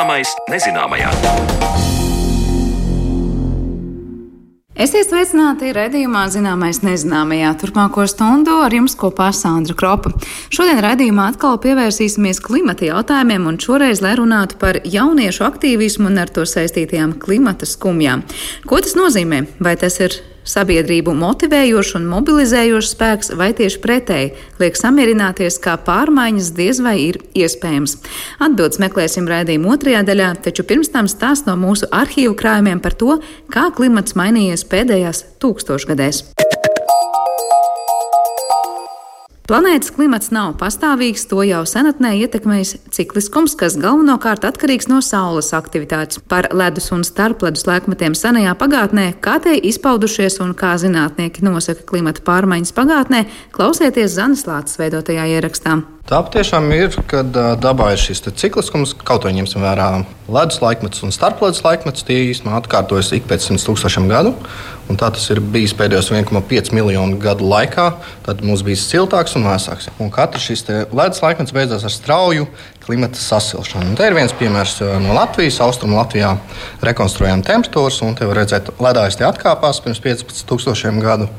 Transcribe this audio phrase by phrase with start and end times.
[0.00, 1.08] Zināmais nezināmajā.
[4.80, 7.50] Esiet sveicināti raidījumā Zināmais nezināmajā.
[7.60, 10.14] Turpmāko stundu ar jums kopā Sandra Kropa.
[10.48, 16.32] Šodien raidījumā atkal pievērsīsimies klimata jautājumiem un šoreiz, lai runātu par jauniešu aktīvismu un ar
[16.32, 18.24] to saistītajām klimata skumjām.
[18.64, 19.42] Ko tas nozīmē?
[19.60, 20.16] Vai tas ir
[20.48, 24.32] sabiedrību motivējošs un mobilizējošs spēks, vai tieši pretēji
[24.62, 27.98] liek samierināties, kā pārmaiņas diez vai ir iespējams.
[28.40, 33.20] Atbildes meklēsim raidījuma otrajā daļā, taču pirms tam stāst no mūsu arhīvu krājumiem par to,
[33.52, 36.24] kā klimats mainījies pēdējās tūkstošgadēs.
[39.50, 46.20] Planētas klimats nav pastāvīgs, to jau senatnē ietekmējis cikliskums, kas galvenokārt atkarīgs no saules aktivitātes.
[46.30, 52.22] Par ledus un starpledus laikmetiem senajā pagātnē, kā tie izpaudušies un kā zinātnieki nosaka klimata
[52.30, 55.80] pārmaiņas pagātnē, klausieties Zanes Lācis veidotajā ierakstā.
[56.08, 57.28] Tā patiešām ir, kad
[57.62, 59.90] dabā ir šis cikliskums, kaut vai ņemsim vērā
[60.30, 62.02] ledus laikmetus un starpledus laikmetus.
[62.08, 64.32] Tie īstenībā atkārtojas ik pēc 100 tūkstošiem gadu.
[64.90, 67.84] Tā tas ir bijis pēdējos 1,5 miljonu gadu laikā.
[68.26, 69.86] Tad mums bija siltāks un vēsāks.
[70.02, 72.48] Un katrs šis ledus laikmets beidzās ar strauju
[72.82, 73.92] klimata sasilšanu.
[73.92, 75.60] Un te ir viens piemērs no Latvijas.
[75.62, 76.32] Austrumu Latvijā
[76.82, 81.30] rekonstruējām temperatūras, un te var redzēt, ka ledājs te atkāpās pirms 15 tūkstošiem gadu.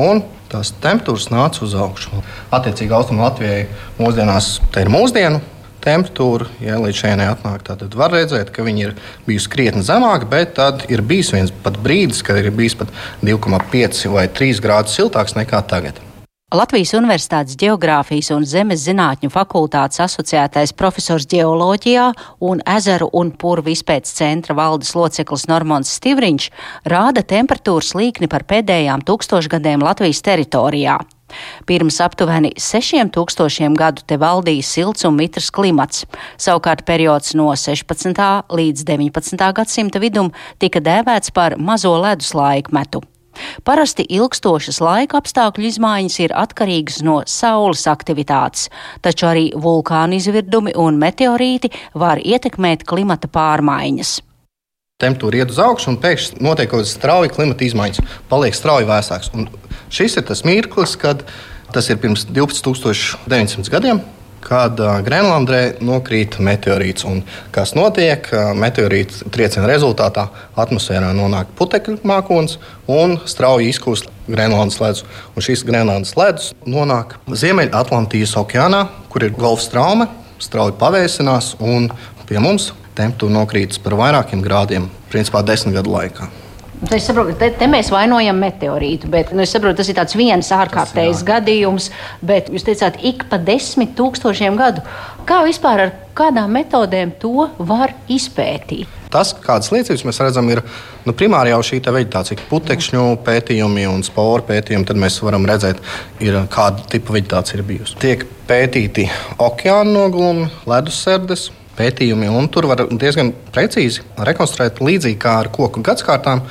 [0.00, 0.24] Un
[0.54, 2.22] tās temperatūras nāca uz augšu.
[2.54, 3.66] Attiecīgi, Austrumā Latvijai
[3.98, 5.42] mūsdienās ir mūsdienu
[5.84, 8.96] temperatūra, ja līdz šejienei atnāk, tad var redzēt, ka viņi ir
[9.26, 12.92] bijusi krietni zemāka, bet tad ir bijis viens brīdis, kad ir bijis pat
[13.24, 16.00] 2,5 vai 3 grādus siltāks nekā tagad.
[16.54, 22.04] Latvijas Universitātes Geogrāfijas un Zemes zinātņu fakultātes asociētais profesors ģeoloģijā
[22.46, 26.46] un ezeru un purvu izpētes centra valdes loceklis Normons Stivriņš
[26.92, 31.00] rāda temperatūras līkni par pēdējām tūkstošgadēm Latvijas teritorijā.
[31.66, 36.04] Pirms aptuveni 6000 gadu te valdīja silts un mitrs klimats.
[36.38, 38.22] Savukārt periods no 16.
[38.54, 39.50] līdz 19.
[39.58, 40.30] gadsimta vidum
[40.62, 43.02] tika dēvēts par mazo ledus laikmetu.
[43.64, 48.68] Parasti ilgstošas laika apstākļu izmaiņas ir atkarīgas no saules aktivitātes,
[49.04, 54.16] taču arī vulkānu izvirdumi un meteorīti var ietekmēt klimata pārmaiņas.
[55.02, 59.32] Temperatūra iet uz augšu, un pēkšņi notiek kaut kādas straujas klimata izmaiņas, paliek strauji vēsāks.
[59.34, 59.48] Un
[59.92, 61.26] šis ir tas mirklis, kad
[61.74, 64.04] tas ir pirms 12,900 gadiem
[64.44, 67.06] kad Grenlandē nokrīt meteorīts.
[67.08, 67.22] Un
[67.54, 68.28] kas notiek?
[68.58, 70.28] Meteorīta trieciena rezultātā
[70.60, 72.58] atmosfērā nonāk putekļu mākonis
[72.90, 75.04] un strauji izkūst Grenlandes ledus.
[75.34, 80.08] Un šis Grenlandes ledus nonāk Ziemeļatlantijas okeānā, kur ir Golfs traume,
[80.42, 81.90] strauji pavēsinās un
[82.28, 86.30] pie mums temperatūra nokrītas par vairākiem grādiem, principā desmit gadu laikā.
[86.92, 91.22] Es saprotu, te, te mēs vainojam meteorītu, bet nu, es saprotu, tas ir viens ārkārtējs
[91.26, 91.90] gadījums.
[92.24, 94.84] Bet jūs teicāt, ik pa desmit tūkstošiem gadu.
[95.24, 99.00] Kā vispār ar kādām metodēm to var izpētīt?
[99.14, 100.60] Tas, kādas liecības mēs redzam, ir
[101.06, 104.88] nu, primāri jau šī vegetācija, putekšņu pētījumi un sporu pētījumi.
[104.90, 105.82] Tad mēs varam redzēt,
[106.24, 108.00] ir, kāda tipa vegetācija ir bijusi.
[108.02, 109.06] Tiek pētīti
[109.38, 116.44] okeāna nogulumi, ledusserdes pētījumi, tur var diezgan precīzi rekonstruēt, līdzīgi kā ar koku gadsimtām.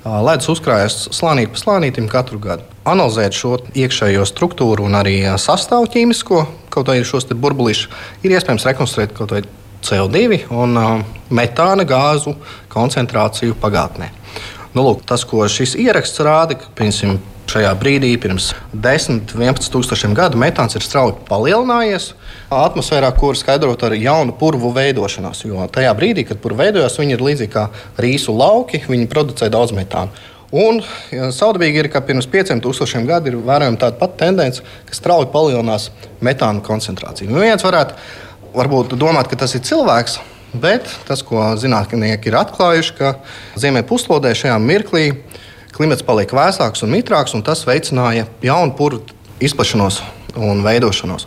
[0.00, 2.64] Ledus uzkrājas slānīt pa slānītim katru gadu.
[2.88, 7.90] Analizēt šo iekšējo struktūru un arī sastāvu ķīmisko, kaut arī šos burbulīšus,
[8.24, 9.42] ir iespējams rekonstruēt kaut vai
[9.84, 10.78] CO2 un
[11.28, 12.32] metāna gāzu
[12.72, 14.08] koncentrāciju pagātnē.
[14.72, 17.18] Nu, lūk, tas, ko šis ieraksts rāda, ka piemēram,
[17.50, 22.12] šajā brīdī, pirms 10, 11 tūkstošiem gadu, metāns ir strauji palielinājies
[22.54, 25.44] atmosfērā, kur skaidrot ar jaunu purvu veidošanos.
[25.46, 27.68] Jo tajā brīdī, kad purva veidojās, viņi ir līdzīgi kā
[28.00, 30.14] rīsu lauki, viņi producē daudz metānu.
[30.50, 35.90] Un saudabīgi ir, ka pirms 5000 gadiem ir vērojama tāda pati tendence, ka strauji palielinās
[36.26, 37.30] metāna koncentrācija.
[37.30, 37.94] Nu, viens varētu
[38.56, 40.18] varbūt domāt, ka tas ir cilvēks,
[40.58, 43.14] bet tas, ko zinātnieki ir atklājuši, ka
[43.62, 45.04] Ziemeļa puslodē šajā mirklī
[45.80, 49.00] klimats paliek vēsāks un mitrāks, un tas veicināja jaunu purvu
[49.40, 50.02] izplašanos
[50.36, 51.24] un veidošanos.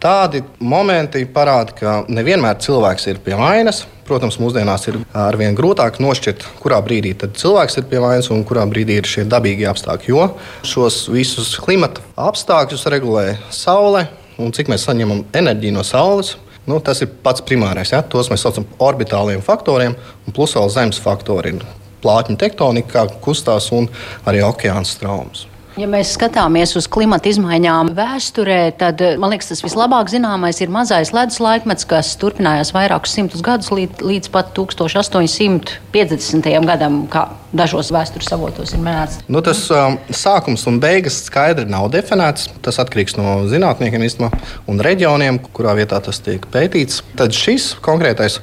[0.00, 3.82] Tādi momenti parāda, ka nevienmēr cilvēks ir pie vainas.
[4.06, 8.96] Protams, mūsdienās ir arvien grūtāk nošķirt, kurā brīdī cilvēks ir pie vainas un kurā brīdī
[9.02, 10.14] ir šie dabīgie apstākļi.
[10.14, 10.30] Jo
[10.66, 12.00] šos visus klimata
[12.30, 14.06] apstākļus regulē saule
[14.40, 16.36] un cik mēs saņemam enerģiju no saules.
[16.70, 17.92] Nu, tas ir pats primārais.
[17.92, 18.00] Ja?
[18.06, 21.56] Tos mēs saucam par orbitāliem faktoriem, un plus vēl zemes faktori.
[22.00, 23.88] Plātņu tektonika, kustās, un
[24.28, 25.46] arī okeāna traumas.
[25.78, 31.12] Ja mēs skatāmies uz klimata izmaiņām vēsturē, tad man liekas, tas vislabāk zināmais ir mazais
[31.14, 36.50] ledus laikmets, kas turpinājās vairākus simtus gadus līdz, līdz pat 1850.
[36.66, 39.20] gadam, kā dažos vēstures avotos ir minēts.
[39.30, 42.50] Nu, tas um, sākums un beigas skaidri nav definēts.
[42.66, 44.30] Tas atkarīgs no zinātniekiem īstenībā,
[44.70, 47.02] un reģioniem, kurā vietā tas tiek pētīts.
[47.18, 48.40] Tad šis konkrētais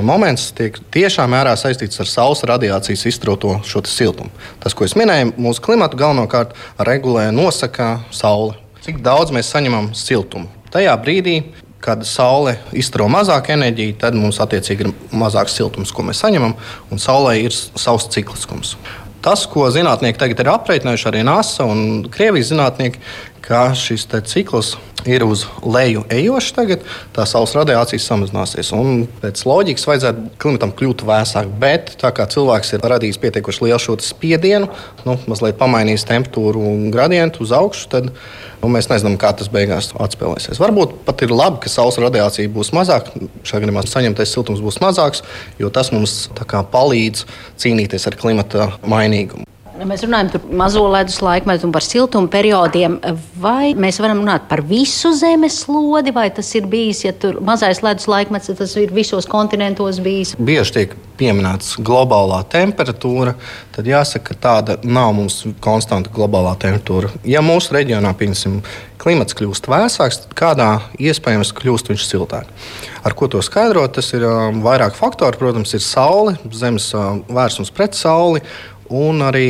[0.00, 4.32] moments tiek tiešā mērā saistīts ar saules radiācijas iztroto šo siltumu.
[4.62, 8.56] Tas, ko es minēju, mūsu klimatu galvenokārt regulē, nosaka saule.
[8.82, 10.48] Cik daudz mēs saņemam siltumu?
[10.72, 11.36] Tajā brīdī,
[11.82, 16.54] kad saule izturo mazāk enerģiju, tad mums attiecīgi ir mazāks siltums, ko mēs saņemam,
[16.90, 18.76] un saulē ir savs cikliskums.
[19.22, 22.98] Tas, ko zinātnieki tagad ir aprēķinājuši, arī NASA un Krievijas zinātnieki,
[23.42, 26.84] ka šis cikls ir uz leju ejošs tagad,
[27.14, 28.70] tā saules radiācijas samazināsies.
[28.76, 33.80] Un pēc loģikas vajadzētu klimatam kļūt vēsāk, bet tā kā cilvēks ir radījis pietiekuši lielu
[33.82, 34.70] šo spiedienu,
[35.06, 39.90] nu, mazliet pamainījis temperatūru un gradientu uz augšu, tad nu, mēs nezinām, kā tas beigās
[39.98, 40.62] atspēlēsies.
[40.62, 45.26] Varbūt pat ir labi, ka saules radiācija būs mazāka, šajā gadījumā saņemtais siltums būs mazāks,
[45.58, 46.28] jo tas mums
[46.72, 47.26] palīdz
[47.62, 49.51] cīnīties ar klimata mainīgumu.
[49.88, 52.98] Mēs runājam par mazo ledus laikmetu un par siltumu periodiem.
[53.42, 58.08] Vai mēs varam runāt par visu zemeslodi, vai tas ir bijis, ja tur mazais ledus
[58.10, 60.36] laikmets, tas ir visos kontinentos bijis?
[60.38, 63.34] Bieži tiek pieminēts globālā temperatūra,
[63.74, 67.12] tad jāsaka, ka tāda nav mums konstanta globālā temperatūra.
[67.28, 68.60] Ja mūsu reģionā, piemēram,
[69.02, 70.68] klimats kļūst vēsāks, tad kādā
[71.02, 72.72] iespējams kļūst viņš siltāks.
[73.02, 73.96] Ar ko to skaidrot?
[73.96, 75.38] Tas ir um, vairāk faktori.
[75.40, 78.44] Protams, ir saule, zemes um, vērsums pret sauli
[78.92, 79.46] un arī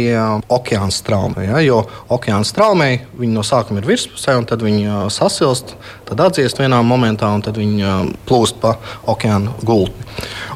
[0.53, 1.47] okeāna straumē.
[1.49, 5.75] Ja, jo okeāna straumē viņi no sākuma ir virspusē, un tad viņi sasilst,
[6.09, 7.95] tad atdziest vienā momentā, un tad viņi
[8.29, 8.77] plūst pa
[9.11, 10.07] okeāna gultni.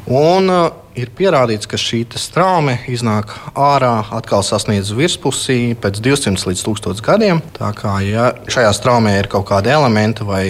[0.06, 0.52] Un,
[0.96, 7.43] ir pierādīts, ka šī strāme iznāk ārā, atkal sasniedz virspusi pēc 200 līdz 1000 gadiem.
[7.56, 10.44] Tā kā ja šajā straumē ir kaut kāda elementa vai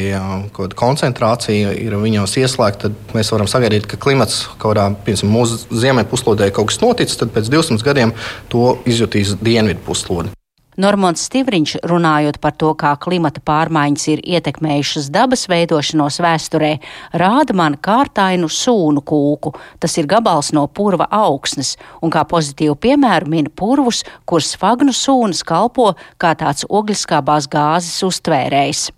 [0.56, 5.78] kāda koncentrācija, ir viņos ieslēgta, tad mēs varam sagaidīt, ka klimats kaut kādā piemēram, mūsu
[5.84, 8.14] ziemeļpuslodē kaut kas noticis, tad pēc 200 gadiem
[8.52, 10.34] to izjutīs dienvidu puslode.
[10.76, 16.74] Normons Stivriņš runājot par to, kā klimata pārmaiņas ir ietekmējušas dabas veidošanos vēsturē,
[17.16, 19.54] rāda man kārtainu sūnu kūku.
[19.80, 25.40] Tas ir gabals no purva augsnes, un kā pozitīvu piemēru min purvus, kur svagnu sūnas
[25.48, 28.90] kalpo kā tāds ogliskābās gāzes uztvērējs.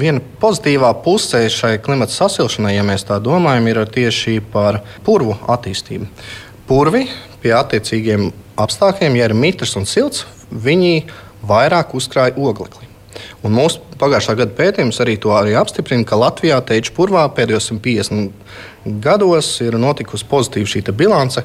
[0.00, 6.08] Viena pozitīvā pusē šai klimata sasilšanai, ja mēs tā domājam, ir tieši par purvu attīstību.
[6.68, 7.04] Purvi
[7.42, 11.06] pie attiecīgiem apstākļiem, ja ir mitrs un silts, viņi
[11.48, 12.88] vairāk uzkrāja oglekli.
[13.42, 18.92] Un mūsu pagājušā gada pētījums arī to arī apstiprina, ka Latvijā teiču purvā pēdējos 150
[19.02, 21.42] gados ir notikusi pozitīva šī bilance.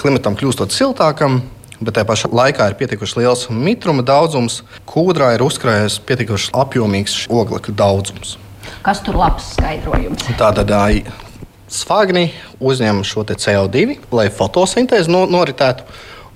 [0.00, 1.42] Klimatam kļūstot siltākam,
[1.80, 7.76] bet tajā pašā laikā ir pietiekuši liels mitruma daudzums, kūdrā ir uzkrājies pietiekuši apjomīgs oglekļa
[7.76, 8.38] daudzums.
[8.86, 10.24] Kas tur labs skaidrojums?
[10.38, 10.70] Tātad
[11.72, 15.84] svagni uzņem šo CO2, lai fotosintēzi noritētu.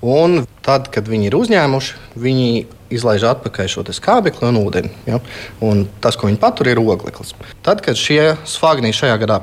[0.05, 2.49] Un tad, kad viņi ir uzņēmuši, viņi
[2.93, 4.91] izlaiž atpakaļ šo skābekli un ūdeni.
[5.07, 5.19] Ja?
[5.63, 7.33] Un tas, ko viņi patur, ir ogleklis.
[7.65, 9.39] Tad, kad šie sfagni šajā gadā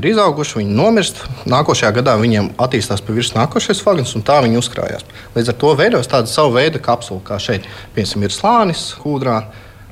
[0.00, 1.22] ir izauguši, viņi nomirst.
[1.46, 5.06] Nākošajā gadā viņiem attīstās pa virsmu nākošais sfagnis, un tā viņi uzkrājās.
[5.36, 9.42] Līdz ar to veidojas tāda sava veida kapsula, kā šeit piemēram, ir slānis kūrā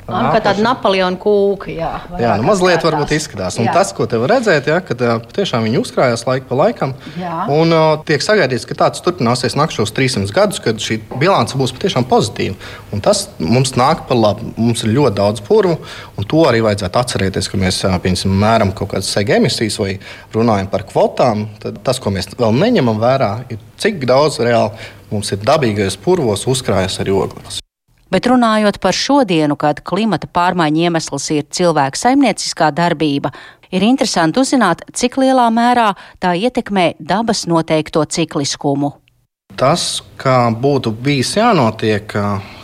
[0.06, 1.70] Man, kā tāda Napoleona kūka.
[1.74, 3.58] Jā, jā nu, mazliet varbūt izskatās.
[3.58, 3.74] Un jā.
[3.74, 5.02] tas, ko te var redzēt, ja, kad
[5.34, 6.94] tiešām viņi uzkrājās laiku pa laikam.
[7.18, 7.40] Jā.
[7.50, 12.06] Un uh, tiek sagaidīts, ka tāds turpināsies nākamos 300 gadus, kad šī bilance būs patiešām
[12.06, 12.54] pozitīva.
[12.94, 14.52] Un tas mums nāk par labu.
[14.54, 15.74] Mums ir ļoti daudz purvu,
[16.14, 19.96] un to arī vajadzētu atcerēties, kad mēs piemēram mēram kaut kādas sega emisijas vai
[20.34, 21.48] runājam par kvotām.
[21.62, 26.46] Tad tas, ko mēs vēl neņemam vērā, ir cik daudz reāli mums ir dabīgajos purvos
[26.50, 27.65] uzkrājas arī ogles.
[28.10, 33.32] Bet runājot par šodienu, kad klimata pārmaiņu iemesls ir cilvēka saimnieciskā darbība,
[33.74, 35.90] ir interesanti uzzināt, cik lielā mērā
[36.22, 38.92] tā ietekmē dabas noteikto cikliskumu.
[39.56, 42.12] Tas, kā būtu bijis jānotiek,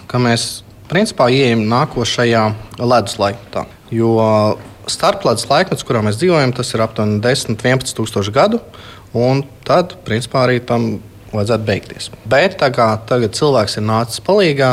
[0.07, 2.43] ka mēs principā ieejam nākošajā
[2.83, 3.65] ledus laikmetā.
[3.93, 4.13] Jo
[4.91, 8.61] starpledus laikmets, kurā mēs dzīvojam, tas ir aptuveni 10, 11 tūkstoši gadu,
[9.17, 10.95] un tad principā arī tam
[11.33, 12.11] vajadzētu beigties.
[12.29, 14.73] Bet tā kā tagad cilvēks ir nācis palīdzīgā,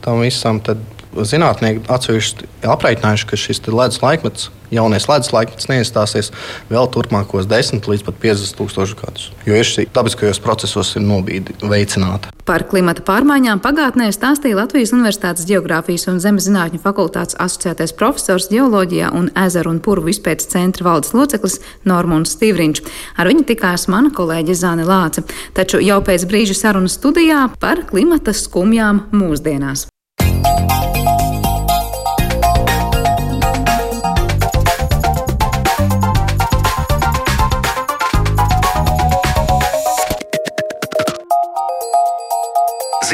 [0.00, 0.78] tam visam, tad
[1.24, 6.32] zinātnieki atsevišķi aprēķinājuši, ka šis ledus laikmets, jaunais ledus laikmets neiestāsies
[6.70, 9.28] vēl turpmākos 10 līdz pat 50 tūkstošu gadus.
[9.46, 12.32] Jo šī dabiskajos procesos ir nobīde veicināta.
[12.46, 19.10] Par klimata pārmaiņām pagātnē stāstīja Latvijas Universitātes Geogrāfijas un Zemes zinātņu fakultātes asociētais profesors ģeoloģijā
[19.18, 21.58] un ezeru un purvu izpētes centra valdes loceklis
[21.88, 22.84] Normons Stīvriņš.
[23.18, 25.26] Ar viņu tikās mana kolēģe Zāne Lāce.
[25.58, 29.88] Taču jau pēc brīža sarunas studijā par klimata skumjām mūsdienās.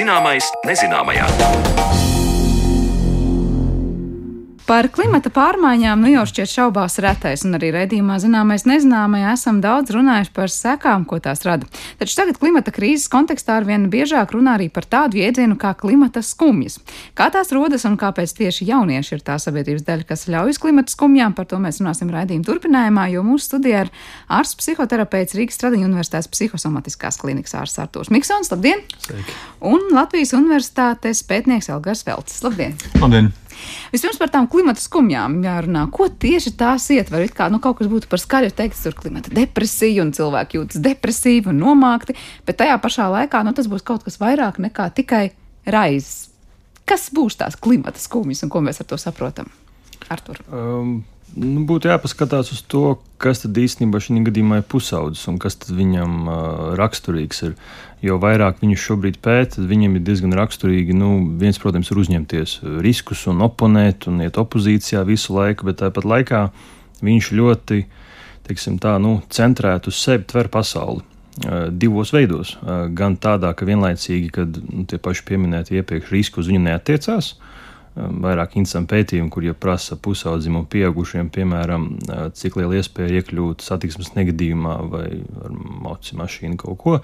[0.03, 1.29] Zināmais nezināmajā.
[4.63, 9.91] Par klimata pārmaiņām nu jau šķiet šaubās retais, un arī redzījumā zināmais nezināmajā esam daudz
[9.91, 11.67] runājuši par sekām, ko tās rada.
[11.99, 16.79] Taču tagad klimata krīzes kontekstā arvien biežāk runā arī par tādu jēdzienu kā klimata skumjas.
[17.19, 21.35] Kā tās rodas un kāpēc tieši jaunieši ir tā sabiedrības daļa, kas ļaujas klimata skumjām,
[21.35, 23.93] par to mēs runāsim raidījuma turpinājumā, jo mūsu studijā ir
[24.31, 28.55] ārsts psihoterapeits Rīgas Stradiņu universitātes psihosomatiskās klinikas ārsts Artūrs Miksons.
[28.55, 28.87] Labdien!
[29.03, 29.39] Sveiki.
[29.75, 32.45] Un Latvijas universitātes pētnieks Elgars Velts.
[32.47, 32.79] Labdien!
[33.03, 33.33] Labdien!
[33.93, 35.85] Vispirms par tām klimata skumjām jārunā.
[35.95, 37.27] Ko tieši tās ietver?
[37.27, 40.83] It kā nu, kaut kas būtu par skaļu teikt, tur klimata depresija un cilvēki jūtas
[40.83, 42.17] depresīvi un nomākti,
[42.49, 45.25] bet tajā pašā laikā nu, tas būs kaut kas vairāk nekā tikai
[45.67, 46.29] raizes.
[46.89, 49.51] Kas būs tās klimata skumjas un ko mēs ar to saprotam?
[50.11, 50.41] Artur.
[50.51, 51.03] Um,
[51.33, 56.17] Nu, būtu jāpaskatās uz to, kas tad īstenībā šī gadījumā ir pusaudzis un kas viņam
[56.29, 56.35] uh,
[56.77, 57.55] raksturīgs ir.
[58.03, 60.97] Jo vairāk viņš šobrīd pēta, tad viņam ir diezgan raksturīgi.
[60.99, 66.09] Nu, viens, protams, ir uzņemties riskus un oponēt un iet opozīcijā visu laiku, bet tāpat
[66.11, 66.43] laikā
[67.07, 67.81] viņš ļoti
[68.49, 71.07] teiksim, tā, nu, centrēt uz sevi tver pasauli.
[71.47, 72.59] Uh, divos veidos.
[72.61, 77.33] Uh, gan tādā, ka vienlaicīgi, kad nu, tie paši pieminēti iepriekš riski uz viņu neatiecās,
[77.39, 77.62] uh,
[77.97, 83.65] vairāk interesanti pētījumi, kur jau prasa pusaudzim un pieaugušiem, piemēram, uh, cik liela iespēja iekļūt
[83.65, 85.09] satiksmes negadījumā vai
[85.45, 85.53] ar
[85.85, 86.95] moci mašīnu kaut ko.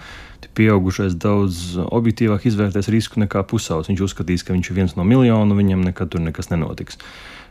[0.41, 3.93] Tad pieaugušais daudz objektīvāk izvērtēs risku nekā pusaudzis.
[3.93, 7.01] Viņš uzskatīs, ka viņš ir viens no miljonu, viņam nekad tur nekas nenotiks.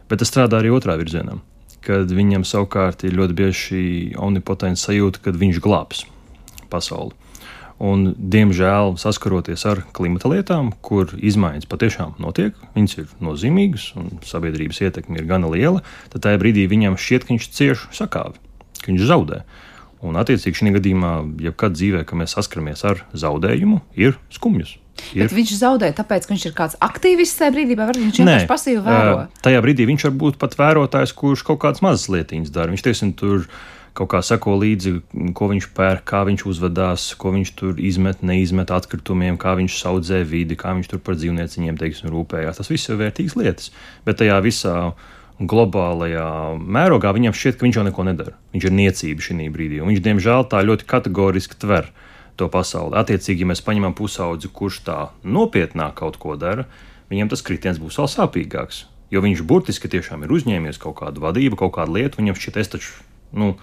[0.10, 1.38] Bet tas strādā arī otrā virzienā,
[1.86, 3.86] kad viņam savukārt ir ļoti bieži šī
[4.24, 6.06] omnipotenta sajūta, ka viņš glābs
[6.72, 7.13] pasauli.
[7.77, 14.81] Un, diemžēl, saskaroties ar klimata lietām, kur izmaiņas patiešām notiek, viņas ir nozīmīgas un sabiedrības
[14.81, 18.41] ietekme ir gana liela, tad tajā brīdī viņam šķiet, ka viņš cieš sakāvi,
[18.81, 19.43] ka viņš zaudē.
[20.01, 21.13] Un, attiecīgi, šajā gadījumā,
[21.46, 24.75] ja kad dzīvē, kad mēs saskaramies ar zaudējumu, ir skumjas.
[25.13, 25.27] Ir.
[25.27, 28.84] Bet viņš zaudē, tāpēc, ka viņš ir kāds aktīvists tajā brīdī, vai viņš vienkārši pasīvi
[28.86, 29.17] vēro?
[29.46, 32.74] Tajā brīdī viņš var būt pat vērotājs, kurš kaut kādas mazas lietiņas dara.
[32.74, 33.46] Viņš, teiksim, tur
[33.97, 34.93] kaut kā seko līdzi,
[35.37, 40.21] ko viņš pērk, kā viņš uzvedās, ko viņš tur izmet, neizmet atkritumiem, kā viņš audzē
[40.27, 42.59] vidi, kā viņš tur par dzīvnieciņiem teiksim, rūpējās.
[42.61, 43.71] Tas viss ir vērtīgs lietas.
[44.05, 44.75] Bet tajā visā
[45.37, 46.27] globālajā
[46.57, 48.35] mērogā viņam šķiet, ka viņš jau neko nedara.
[48.53, 49.81] Viņš ir niecība šī brīdī.
[49.85, 51.89] Viņš, diemžēl, tā ļoti kategoriski tver
[52.37, 52.97] to pasauli.
[53.01, 56.67] Attiecīgi, ja mēs paņemam pusaudzi, kurš tā nopietnāk kaut ko dara,
[57.09, 58.85] viņam tas kritiens būs vēl sāpīgāks.
[59.13, 62.19] Jo viņš burtiski tiešām ir uzņēmies kaut kādu vadību, kaut kādu lietu.
[62.19, 62.95] Viņam šķiet, es taču,
[63.31, 63.53] nu,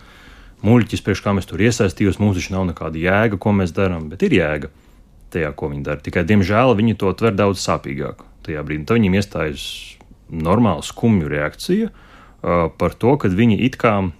[0.64, 2.20] muļķis, priekš kā mēs tur iesaistījos.
[2.22, 4.70] Mums taču nav nekāda jēga, ko mēs darām, bet ir jēga
[5.34, 6.02] tajā, ko viņi dara.
[6.04, 8.86] Tikai, diemžēl, viņi to tver daudz sāpīgāk tajā brīdī.
[8.88, 9.64] Tad viņiem iestājas
[10.30, 14.12] normāla skumju reakcija uh, par to, ka viņi it kā uh,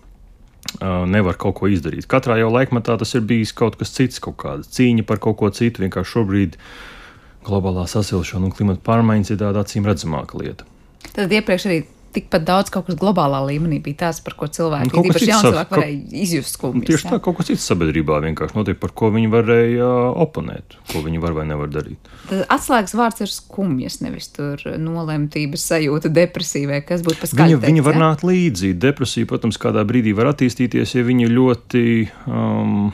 [1.10, 2.08] nevar kaut ko izdarīt.
[2.10, 5.50] Katrā jau laikmatā tas ir bijis kaut kas cits, kaut kāda cīņa par kaut ko
[5.54, 5.84] citu.
[5.84, 6.58] Vienkārši šobrīd
[7.44, 10.68] globālā sasilšana un klimata pārmaiņas ir tāda acīm redzamāka lieta.
[11.14, 11.82] Tad iepriekš arī
[12.14, 15.74] tikpat daudz kaut kas globālā līmenī bija tas, par ko cilvēki, nu, īpaši jauni cilvēki,
[15.74, 16.88] varēja izjust skumjas.
[16.90, 19.90] Tieši tā, kaut kas cits sabiedrībā vienkārši notiek, par ko viņi varēja
[20.24, 22.12] oponēt, ko viņi var vai nevar darīt.
[22.30, 27.60] Tad atslēgas vārds ir skumjas, nevis tur nolemtības sajūta, depresīvai, kas būtu paskaidrs.
[27.60, 28.04] Viņa, viņa var ja?
[28.06, 28.74] nākt līdzi.
[28.84, 31.86] Depresija, protams, kādā brīdī var attīstīties, ja viņa ļoti
[32.28, 32.92] um,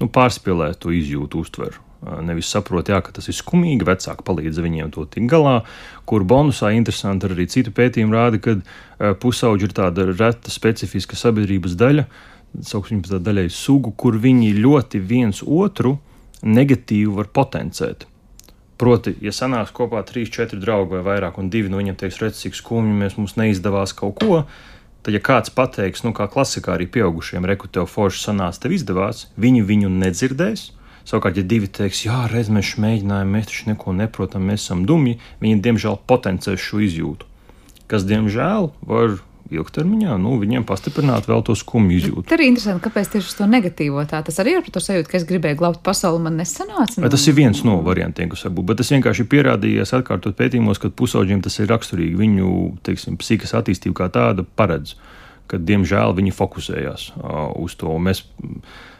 [0.00, 1.85] nu, pārspīlē to izjūtu, uztveru.
[2.04, 5.62] Nevis saprot, jā, ka tas ir skumīgi, vecāki palīdz viņiem to tikt galā,
[6.06, 12.04] kur bonusā interesanti arī citu pētījumu rāda, ka pusauģi ir tāda reta specifiska sabiedrības daļa,
[12.68, 15.96] sauksim tādu daļai sugu, kur viņi ļoti viens otru
[16.44, 18.06] negatīvi var potencēt.
[18.76, 22.42] Proti, ja sanāks kopā trīs, četri draugi vai vairāk, un divi no viņiem teiks, redz,
[22.44, 24.42] cik skumji mēs mums neizdevās kaut ko,
[25.00, 29.30] tad, ja kāds pateiks, nu, kā klasikā arī pieaugušiem, reku tev forši sanāca, tev izdevās,
[29.40, 30.66] viņi viņu nedzirdēs,
[31.06, 35.20] Savukārt, ja divi teiks, jā, reiz mēs mēģinājām, mēs taču neko neprotam, mēs esam dumji,
[35.42, 37.28] viņi diemžēl potencēs šo izjūtu,
[37.86, 39.20] kas diemžēl var
[39.52, 42.24] ilgtermiņā nu, viņiem pastiprināt vēl to skumju izjūtu.
[42.30, 44.22] Tā ir interesanti, kāpēc tieši uz to negatīvo tā.
[44.26, 46.98] Tas arī ir par to sajūtu, ka es gribēju glābt pasauli, man nesanāca.
[46.98, 47.10] Nu.
[47.12, 48.68] Tas ir viens no variantiem, kas var būt.
[48.72, 52.18] Bet tas vienkārši ir pierādījies atkārtot pētījumos, ka pusauģiem tas ir raksturīgi.
[52.18, 52.50] Viņu
[52.86, 54.96] teiksim, psihikas attīstība kā tāda paredz,
[55.50, 57.94] ka diemžēl viņi fokusējās uh, uz to.
[58.02, 58.24] Mēs,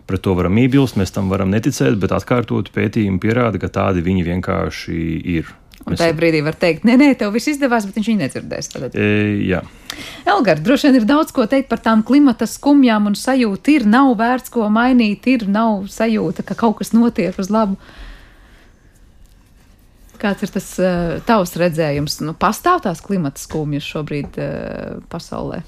[0.06, 4.26] pret to varam iebilst, mēs tam varam neticēt, bet atkārtot pētījumi pierāda, ka tādi viņi
[4.30, 4.98] vienkārši
[5.36, 5.52] ir.
[5.86, 8.70] Un tajā brīdī var teikt, nē, nē, tev viss izdevās, bet viņš viņu nedzirdēs.
[8.72, 8.96] Tagad.
[8.98, 9.10] E,
[9.46, 9.60] jā.
[10.26, 13.76] Elgar, droši vien ir daudz ko teikt par tām klimata skumjām un sajūtu.
[13.76, 17.78] Ir, nav vērts ko mainīt, ir, nav sajūta, ka kaut kas notiek uz labu.
[20.18, 22.18] Kāds ir tas uh, tavs redzējums?
[22.24, 25.62] Nu, pastāv tās klimata skumjas šobrīd uh, pasaulē?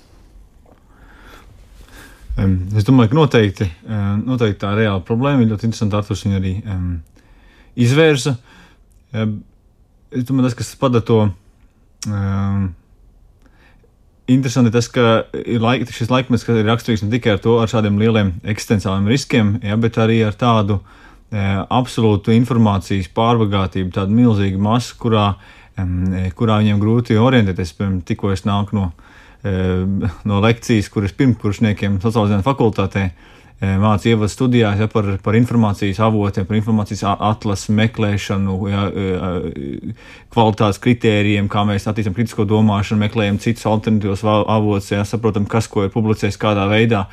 [2.38, 3.66] Es domāju, ka noteikti,
[4.23, 5.97] noteikti tā reāla problēma ir ļoti interesanti.
[5.99, 6.90] Arthurs viņu arī um,
[7.75, 8.37] izvērsa.
[9.11, 11.23] Es domāju, tas, kas padara to.
[12.07, 12.68] Um,
[14.28, 18.35] interesanti tas, ka laik, šis laikmets ir raksturīgs ne tikai ar to, ar šādiem lieliem
[18.52, 25.30] eksistenciāliem riskiem, ja, bet arī ar tādu e, absolūtu informācijas pārbagātību, tādu milzīgu masu, kurā,
[25.80, 27.73] e, kurā viņiem grūti orientēties.
[27.78, 28.90] Piemēram, tikko es nāku no,
[29.42, 33.04] no lekcijas, kuras pirmkursniekiem sociālajā fakultātē.
[33.59, 38.85] E, mācīja ievadu studijās ja, par, par informācijas avotiem, par informācijas atlases meklēšanu, ja,
[40.35, 45.87] kvalitātes kritērijiem, kā mēs attīstām kritisko domāšanu, meklējam citus alternatīvos avotus, ja, saprotam, kas ko
[45.87, 47.07] ir publicējis kādā veidā.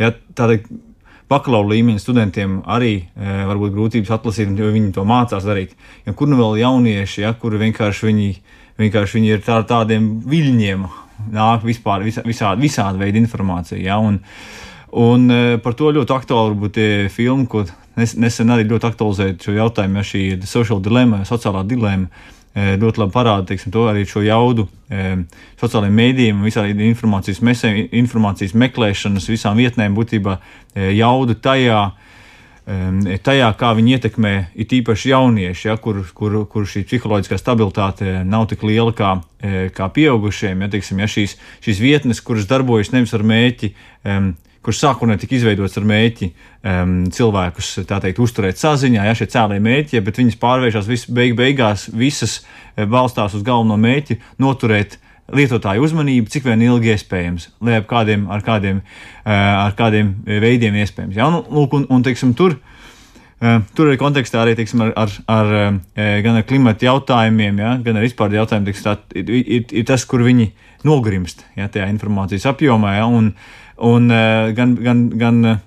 [0.00, 0.58] Ja, tāda
[1.32, 5.72] bakalaura līmeņa studentiem arī e, var būt grūtības atlasīt, jo viņi to mācās darīt.
[6.06, 8.28] Ja, kur nu vēl jaunieši, ja, kuri vienkārši, viņi,
[8.84, 10.86] vienkārši viņi ir tā, tādiem viļņiem,
[11.32, 13.80] nāk vispār visā, visādi, visādi veidi informācija.
[13.82, 14.22] Ja, un,
[14.96, 17.64] Un uh, par to ļoti aktuāli varbūt ir filma, ko
[17.96, 22.08] nesen arī ļoti aktualizēja šo jautājumu, ja šī social dilemma, sociālā dilemma.
[22.56, 25.10] E, ļoti labi parāda teiksim, to arī šo jaudu e,
[25.60, 31.82] sociālajiem mēdījiem, visām informācijas, mesēm, informācijas meklēšanas, visām vietnēm, būtībā e, jaudu tajā,
[32.66, 38.48] tajā, kā viņi ietekmē it īpaši jaunieši, ja, kur, kur, kur šī psiholoģiskā stabilitāte nav
[38.50, 39.12] tik liela kā,
[39.76, 40.64] kā pieaugušiem.
[40.64, 43.72] Ja, teiksim, ja šīs, šīs vietnes, kuras darbojas nevis ar mēķi
[44.66, 50.02] kurš sākotnēji tika izveidots ar mērķi um, cilvēkus teikt, uzturēt saziņā, ja šie cēlē mērķi,
[50.02, 54.98] bet viņas pārvēršas vis, beig, beigās, visas eh, balstās uz galveno mērķi noturēt
[55.34, 59.34] lietotāju uzmanību, cik vien ilgi iespējams, lai ar kādiem, ar kādiem, uh,
[59.66, 61.18] ar kādiem veidiem iespējams.
[61.18, 61.28] Ja?
[61.30, 62.58] Un, lūk, un, un, teiksim, tur,
[63.36, 67.74] Uh, tur arī kontekstā arī teiksim, ar, ar, ar, uh, gan ar klimata jautājumiem, ja,
[67.84, 70.46] gan ar vispār jautājumiem, teiksim, tā, ir, ir, ir tas, kur viņi
[70.88, 72.94] nogrimst ja, tajā informācijas apjomā.
[72.96, 73.34] Ja, un,
[73.76, 74.08] Un
[74.56, 75.58] gan, gan, gan,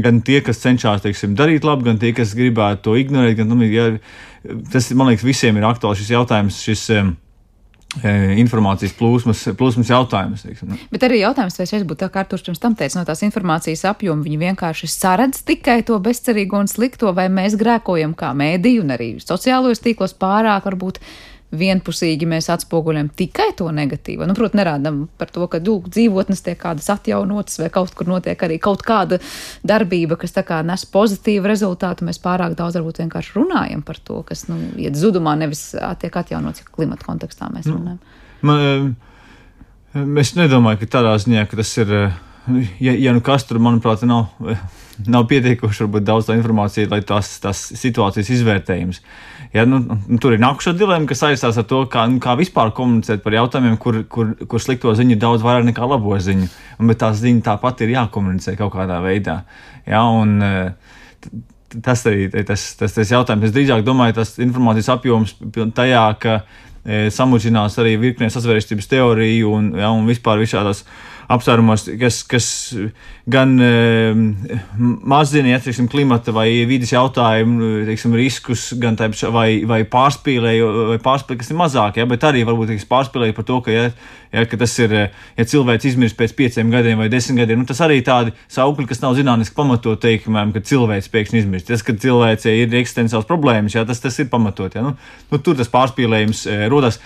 [0.00, 3.66] gan tie, kas cenšas teiksim, darīt labu, gan tie, kas gribētu to ignorēt, gan, nu,
[3.68, 3.90] ja,
[4.72, 6.62] tas man liekas, visiem ir aktuāls šis jautājums.
[6.64, 6.86] Šis,
[8.38, 10.44] informācijas plūsmas, plūsmas jautājums.
[10.46, 10.78] Teiksim, ne?
[10.92, 13.82] Bet arī jautājums, vai šeit būtu tā, kā Artur pirms tam teica, no tās informācijas
[13.90, 18.94] apjoma viņi vienkārši saredz tikai to bezcerīgo un slikto, vai mēs grēkojam kā mēdī un
[18.94, 21.02] arī sociālajos tīklos pārāk varbūt
[21.50, 24.26] vienpusīgi mēs atspoguļojam tikai to negatīvo.
[24.28, 28.42] Nu, Protams, nerādām par to, ka lūk, dzīvotnes tiek kādas atjaunotas vai kaut kur notiek
[28.46, 29.18] arī kaut kāda
[29.66, 32.06] darbība, kas kā nes pozitīvu rezultātu.
[32.06, 35.70] Mēs pārāk daudz varbūt vienkārši runājam par to, kas nu, iet zudumā, nevis
[36.02, 38.02] tiek atjaunots, ja klimata kontekstā mēs nu, runājam.
[38.46, 38.94] Man,
[40.22, 41.96] es nedomāju, ka tādā ziņā, ka tas ir,
[42.78, 44.30] ja, ja nu kas tur, manuprāt, nav
[45.08, 49.00] nav pietiekoši daudz tā informācija, lai tās, tās situācijas izvērtējums.
[49.54, 52.70] Ja, nu, nu, tur ir nākuša dilemma, kas saistās ar to, kā, nu, kā vispār
[52.76, 56.46] komunicēt par jautājumiem, kur, kur, kur slikto ziņu ir daudz vairāk nekā labo ziņu.
[56.86, 59.40] Bet tās ziņas tāpat ir jākomunicē kaut kādā veidā.
[59.88, 60.38] Ja, un,
[61.82, 63.48] tas arī tas, tas, tas jautājums.
[63.48, 65.34] Es drīzāk domāju, tas informācijas apjoms
[65.76, 70.84] tajā, ka e, samudžinās arī virknē sazvērestības teoriju un, ja, un vispār visādās
[71.30, 72.46] apsvērumos, kas, kas
[73.30, 73.70] gan e,
[74.78, 80.98] mazina ja, teiksim, klimata vai vidas jautājumu teiksim, riskus, gan tā, vai, vai pārspīlēju, vai
[81.02, 83.86] pārspīlēju, kas ir mazāk, ja, bet arī varbūt teiksim, pārspīlēju par to, ka, ja,
[84.34, 84.96] ja, ka tas ir,
[85.38, 89.02] ja cilvēks izmirst pēc pieciem gadiem vai desmit gadiem, nu, tas arī tādi saukļi, kas
[89.04, 91.68] nav zinātniski pamatot teikumiem, ka cilvēks pēkšņi izmirst.
[91.70, 94.74] Tas, ka cilvēcei ir eksistenciāls problēmas, ja, tas, tas ir pamatot.
[94.76, 94.94] Ja, nu,
[95.30, 97.00] nu, tur tas pārspīlējums e, rodas.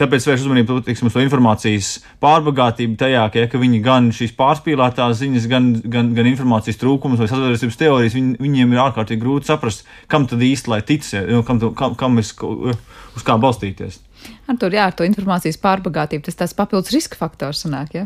[0.00, 1.88] Tāpēc vērš uzmanību tiksim, uz to informācijas
[2.22, 7.20] pārbagātību tajā, ka, ja, ka viņi gan šīs pārspīlētās ziņas, gan, gan, gan informācijas trūkumus
[7.20, 11.42] vai sazvērstības teorijas, viņ, viņiem ir ārkārtīgi grūti saprast, kam tad īsti lai tic, ja,
[11.44, 14.00] kam, kam, kam es, uz kā balstīties.
[14.48, 18.04] Ar to, jā, ar to informācijas pārbagātību tas tāds papildus riska faktors sanāk, ja?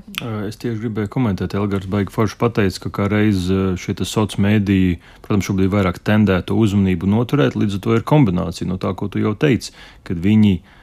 [0.48, 3.46] Es tieši gribēju komentēt, Elgars Baigi forši pateica, ka kā reiz
[3.78, 8.66] šie sociālai mēdīji, protams, šobrīd vairāk tendē to uzmanību noturēt, līdz ar to ir kombinācija
[8.66, 9.76] no tā, ko tu jau teici,
[10.08, 10.75] kad viņi Eh,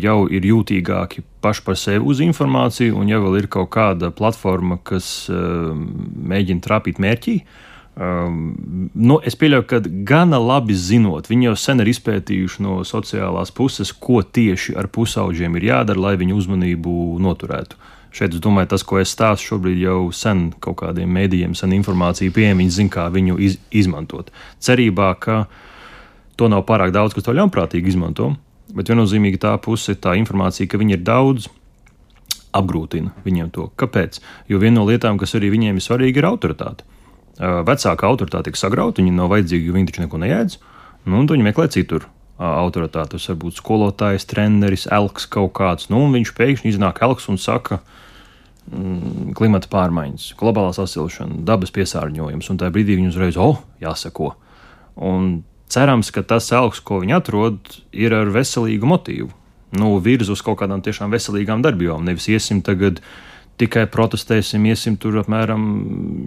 [0.00, 4.78] jau ir jūtīgāki paši par sevi uz informāciju, un ja vēl ir kaut kāda platforma,
[4.84, 5.36] kas eh,
[6.32, 7.40] mēģina trāpīt mērķī,
[8.00, 8.54] Um,
[8.94, 13.90] nu, es pieļauju, ka gana labi zinot, viņi jau sen ir izpētījuši no sociālās puses,
[13.92, 17.76] ko tieši ar pusauģiem ir jādara, lai viņu uzmanību noturētu.
[18.14, 22.32] Šeit es domāju, tas, ko es stāstu šobrīd, jau sen kaut kādiem mēdījiem, sen informācija
[22.34, 24.30] pieejama, viņi zina, kā viņu iz, izmantot.
[24.62, 25.42] Cerībā, ka
[26.40, 28.32] to nav pārāk daudz, kas to ļaunprātīgi izmanto.
[28.76, 31.48] Bet viennozīmīgi tā puse tā informācija, ka viņi ir daudz,
[32.56, 33.68] apgrūtina viņiem to.
[33.78, 34.20] Kāpēc?
[34.50, 36.86] Jo viena no lietām, kas arī viņiem ir svarīga, ir autoritāte.
[37.40, 40.56] Vecāka autoritāte tiek sagrauta, viņi nav vajadzīgi, jo viņi taču neko neēdz.
[41.08, 42.06] Nu, viņi meklē citur
[42.40, 43.16] autoritāti.
[43.16, 45.88] Tas var būt skolotājs, treneris, elks kaut kāds.
[45.92, 47.80] Nu, viņš pēkšņi iznāk elks un saka,
[48.70, 52.50] mm, klimata pārmaiņas, globālā sasilšana, dabas piesārņojums.
[52.50, 54.34] Un tajā brīdī viņi uzreiz, oh, jāsako.
[54.96, 57.58] Un cerams, ka tas elks, ko viņi atrod,
[57.94, 59.30] ir ar veselīgu motīvu.
[59.78, 62.02] Nu, virz uz kaut kādām tiešām veselīgām darbībām.
[62.06, 62.98] Nevis iesim tagad
[63.60, 65.62] tikai protestēsim, iesim tur apmēram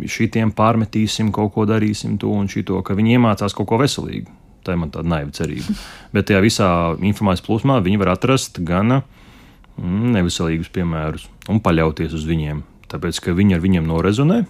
[0.07, 4.31] šitiem pārmetīsim, kaut ko darīsim to un šito, ka viņi iemācās kaut ko veselīgu.
[4.63, 5.75] Tā ir man tāda naiva cerība.
[6.15, 6.69] Bet tajā visā
[7.03, 12.63] informācijas plūsmā viņi var atrast gan mm, neveselīgus piemērus un paļauties uz viņiem.
[12.93, 14.43] Tāpēc, ka viņi ar viņiem norezonē,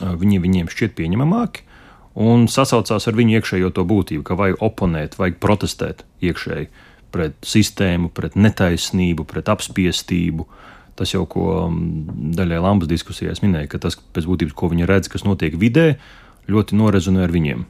[0.00, 1.68] viņi viņiem šķiet pieņemamāki
[2.18, 6.68] un sasaucās ar viņu iekšējo to būtību, ka vajag oponēt, vajag protestēt iekšēji
[7.12, 10.46] pret sistēmu, pret netaisnību, pret apspiestību.
[10.96, 15.08] Tas jau, ko mm, daļai Lambas diskusijās minēja, ka tas pēc būtības, ko viņi redz,
[15.12, 15.94] kas notiek vidē,
[16.52, 17.64] ļoti norezonē ar viņiem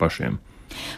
[0.00, 0.38] pašiem.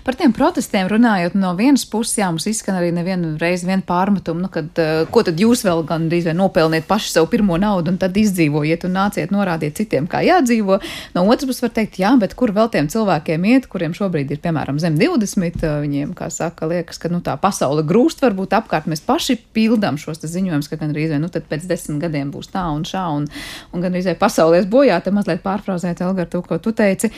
[0.06, 4.44] Par tiem protestiem runājot, no vienas puses, jā, mums izskan arī nevienu reizi vien pārmetumu,
[4.46, 7.92] nu, kad, uh, ko tad jūs vēl gan drīz vai nopelniet paši savu pirmo naudu
[7.92, 10.78] un tad izdzīvojiet un nāciet norādiet citiem, kā jādzīvo.
[11.16, 14.42] No otras puses var teikt, jā, bet kur vēl tiem cilvēkiem iet, kuriem šobrīd ir,
[14.44, 18.88] piemēram, zem 20, uh, viņiem, kā saka, liekas, ka, nu, tā pasaule grūst varbūt apkārt,
[18.90, 22.52] mēs paši pildām šos ziņojumus, ka gan drīz vai, nu, tad pēc desmit gadiem būs
[22.54, 23.28] tā un šā un,
[23.72, 27.12] un gan drīz vai pasaulēs bojā, te mazliet pārfrāzēt, Elgar, to, ko tu teici.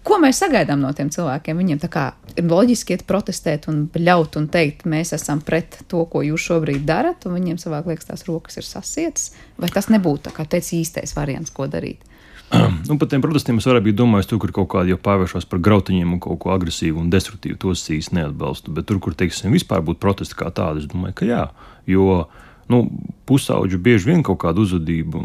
[0.00, 1.58] Ko mēs sagaidām no tiem cilvēkiem?
[1.60, 6.06] Viņiem tā kā ir loģiski iet protestēt un ļaut un teikt, mēs esam pret to,
[6.08, 9.30] ko jūs šobrīd darat, un viņiem savāk liekas, tās rokas ir sasietas.
[9.60, 12.06] Vai tas nebūtu tā kā teicis īstais variants, ko darīt?
[12.88, 15.60] Nu, par tiem protestiem es varētu būt domājis, tur, kur kaut kādi jau pārvēršas par
[15.62, 18.72] grautiņiem un kaut ko agresīvu un destruktīvu, tos īsti neatbalstu.
[18.74, 21.44] Bet tur, kur, teiksim, vispār būtu protesti kā tādi, es domāju, ka jā.
[21.86, 22.24] Jo
[22.70, 22.80] nu,
[23.28, 25.20] pusauģi bieži vien kaut kādu uzvedību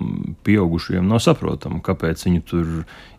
[0.45, 2.69] pieaugušajiem nav saprotama, kāpēc viņi tur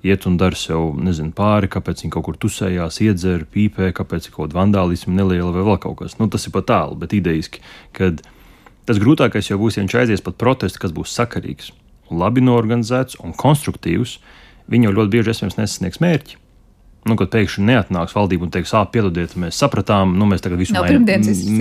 [0.06, 4.36] iet un dara sev nezinu, pāri, kāpēc viņi kaut kur tusējās, iedzer, pīpē, kāpēc ir
[4.36, 6.18] kaut kāda vandālisma neliela vai vēl kaut kas.
[6.20, 7.62] Nu, tas ir pat tālu, bet idejiski,
[7.96, 8.22] kad
[8.86, 11.72] tas grūtākais jau būs, ja viņš aizies pat protests, kas būs sakarīgs,
[12.10, 14.18] labi norganizēts un konstruktīvs,
[14.70, 16.42] viņi jau ļoti bieži nesasniegs mērķi
[17.06, 20.74] nu, kad pēkšņi neatnāks valdība un teiks, ah, piedodiet, mēs sapratām, nu, mēs tagad visu,
[20.76, 21.04] main...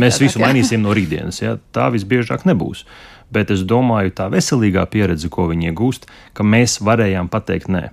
[0.01, 1.41] mēs visu mainīsim no rītdienas.
[1.43, 1.57] Ja?
[1.75, 2.85] Tā visbiežāk nebūs.
[3.33, 7.87] Bet es domāju, tā veselīgā pieredze, ko viņi iegūst, ka mēs varējām pateikt nē.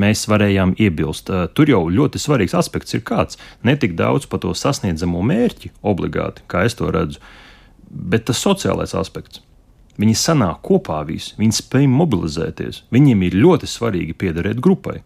[0.00, 1.30] Mēs varējām iebilst.
[1.54, 3.38] Tur jau ļoti svarīgs aspekts ir kāds.
[3.66, 7.22] Ne tik daudz par to sasniedzamo mērķi, obligāti, kā es to redzu,
[7.90, 9.42] bet tas sociālais aspekts.
[10.00, 12.84] Viņi sanāk kopā visi, viņi spēj mobilizēties.
[12.94, 15.00] Viņiem ir ļoti svarīgi piederēt grupai.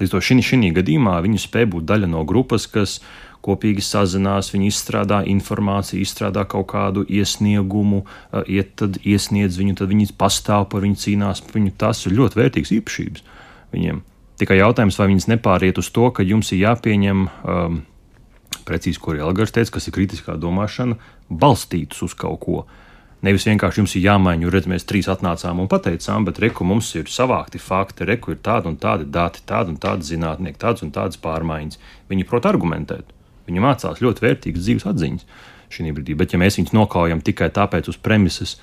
[0.00, 3.00] Līdz to šī gadījumā viņi spēja būt daļa no grupas, kas
[3.46, 8.02] kopīgi sazinās, viņi izstrādā informāciju, izstrādā kaut kādu iesniegumu,
[8.50, 11.74] iet, tad iesniedz viņu, tad viņi pastāv par viņu, cīnās par viņu.
[11.78, 13.26] Tas ir ļoti vērtīgs īpašības
[13.72, 14.02] viņiem.
[14.36, 17.78] Tikai jautājums, vai viņas nepāriet uz to, ka jums ir jāpieņem, um,
[18.68, 20.98] precīzi, ko Elgars teica, kas ir kritiskā domāšana,
[21.30, 22.58] balstītus uz kaut ko.
[22.66, 22.82] Uh,
[23.26, 27.08] Nevis vienkārši jums ir jāmaina, redz, mēs trīs atnācām un pateicām, bet reku mums ir
[27.10, 31.18] savākti fakti, reku ir tādi un tādi dati, tādi un tādi zinātnieki, tādas un tādas
[31.24, 31.80] pārmaiņas.
[32.12, 33.10] Viņi prot argumentēt,
[33.48, 35.26] viņi mācās ļoti vērtīgas dzīves atziņas
[35.74, 36.14] šī brīdī.
[36.18, 38.56] Bet, ja mēs viņus nokaujam tikai tāpēc uz premises,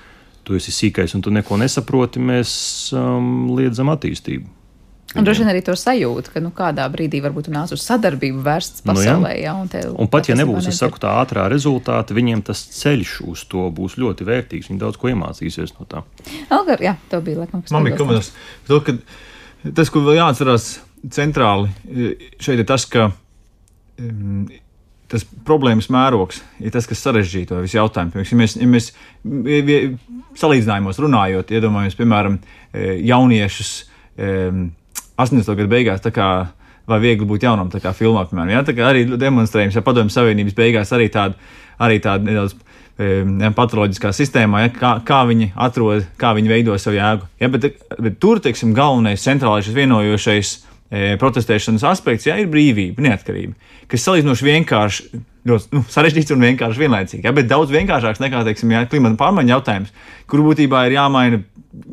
[0.44, 2.54] tu esi sīkais un tu neko nesaproti, mēs
[2.96, 4.63] um, liedzam attīstību.
[5.14, 8.82] Un droši vien arī to sajūtu, ka nu, kādā brīdī varbūt nāc uz sadarbību vērsts
[8.86, 9.20] pasaulē.
[9.20, 9.42] Nu, jā.
[9.44, 13.44] Jā, un, te, un pat ja nebūs, saku, tā ātrā rezultāta, viņiem tas ceļš uz
[13.50, 14.72] to būs ļoti vērtīgs.
[14.72, 16.02] Viņi daudz ko iemācīsies no tā.
[16.54, 18.32] Algar, jā, tev bija laikam, kas Man bija komentārs.
[18.70, 18.96] To, ka
[19.70, 20.68] tas, ko vēl jāatcerās
[21.14, 21.70] centrāli,
[22.42, 23.10] šeit ir tas, ka
[24.00, 24.46] um,
[25.14, 28.24] tas problēmas mērogs ir tas, kas sarežģīja to visu jautājumu.
[28.24, 28.90] Ja mēs, ja mēs
[30.40, 32.40] salīdzinājumos runājot, iedomājamies, piemēram,
[32.72, 33.74] e, jauniešus.
[34.14, 34.64] Um,
[35.20, 35.56] 80.
[35.58, 36.04] gadu beigās.
[36.84, 38.50] Vai viegli būt jaunam, tā kā filmā, piemēram.
[38.52, 38.60] Ja?
[38.60, 41.32] Tā kā arī demonstrējums, ja padomju savienības beigās arī tāda,
[41.80, 42.52] arī tāda nedaudz
[43.56, 47.26] patoloģiskā sistēmā, ja, kā, kā viņi atrod, kā viņi veido savu jēgu.
[47.40, 47.66] Ja, bet,
[47.98, 53.54] bet tur, teiksim, galvenais, centrālais, vienojošais e, protestēšanas aspekts ja, ir brīvība, neatkarība,
[53.90, 55.24] kas salīdzinoši vienkārši.
[55.44, 59.52] Ļoti nu, sarežģīts un vienkārši vienlaicīgi, ja, bet daudz vienkāršāks nekā teiksim, ja, klimata pārmaiņu
[59.52, 59.90] jautājums,
[60.30, 61.42] kur būtībā ir jāmaina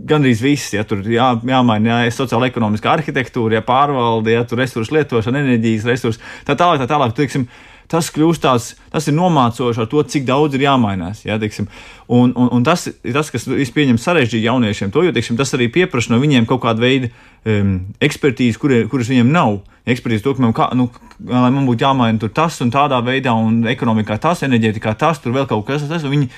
[0.07, 4.95] gandrīz viss, ja tur jā, jāmaina jā, sociāla ekonomiskā arhitektūra, ja pārvalde, ja tur resursu
[4.95, 7.15] lietošana, enerģijas resursi, tā tālāk, tā tālāk.
[7.17, 7.47] Teiksim,
[7.91, 11.25] tas kļūst tāds, tas ir nomācoši ar to, cik daudz ir jāmainās.
[11.27, 11.67] Ja, teiksim,
[12.07, 15.67] un, un, un tas ir tas, kas pieņem sarežģīti jauniešiem, to, jo teiksim, tas arī
[15.73, 19.59] pieprasa no viņiem kaut kādu veidu um, ekspertīzi, kur, kuras viņiem nav.
[19.89, 20.87] Ekspertīzi to, ka man, kā, nu,
[21.27, 25.49] lai man būtu jāmaina tas un tādā veidā, un ekonomikā tas, enerģētikā tas, tur vēl
[25.49, 26.07] kaut kas tāds.
[26.07, 26.31] Viņi,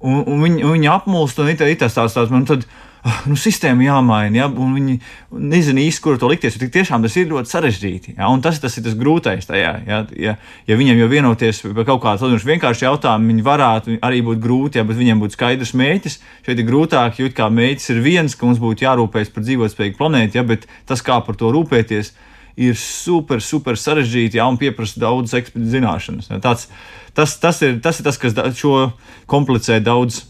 [0.00, 2.62] Un, un viņi, viņi apmulst, un ir tas tāds, tāds man tad.
[2.64, 2.89] Ah,
[3.28, 4.96] nu, sistēma jāmaina, ja, un viņi
[5.40, 6.58] nezina īsti, kur to likties.
[6.60, 8.14] Tik tiešām tas ir ļoti sarežģīti.
[8.18, 9.72] Ja, tas, tas ir tas grūtais tajā.
[9.88, 10.36] Ja, ja,
[10.68, 14.86] ja viņiem jau vienoties par kaut kādu vienkāršu jautājumu, viņi varētu arī būt grūti, ja,
[14.88, 16.18] bet viņiem būtu skaidrs mērķis.
[16.46, 20.40] Šeit ir grūtāk, jo kā mērķis ir viens, ka mums būtu jārūpējas par dzīvotspējīgu planētu,
[20.40, 22.12] ja, bet tas, kā par to rūpēties,
[22.60, 26.28] ir super, super sarežģīti ja, un prasa daudz zināšanas.
[26.32, 26.68] Ja, tāds,
[27.16, 28.90] tas, tas, ir, tas ir tas, kas šo
[29.30, 30.24] komplicē daudz,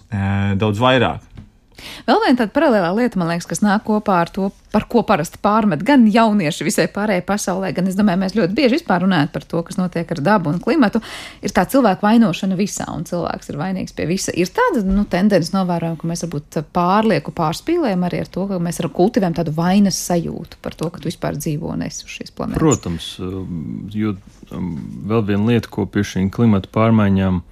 [0.61, 1.25] daudz vairāk.
[2.09, 5.41] Vēl viena tāda paralēlā lieta, man liekas, kas nāk kopā ar to, par ko parasti
[5.43, 9.47] pārmet gan jaunieši visai pārējai pasaulē, gan es domāju, mēs ļoti bieži vispār runājam par
[9.51, 11.03] to, kas notiek ar dabu un klimatu,
[11.43, 14.35] ir tā cilvēku vainošana visā, un cilvēks ir vainīgs pie visa.
[14.39, 18.83] Ir tāda nu, tendence novērojama, ka mēs varbūt pārlieku pārspīlējam arī ar to, ka mēs
[18.95, 22.63] kultivējam tādu vainas sajūtu par to, ka tu vispār dzīvo un esi uz šīs planētas.
[22.63, 23.13] Protams,
[23.95, 24.15] jo
[24.55, 24.75] um,
[25.11, 27.43] vēl viena lieta, ko pie šīm klimata pārmaiņām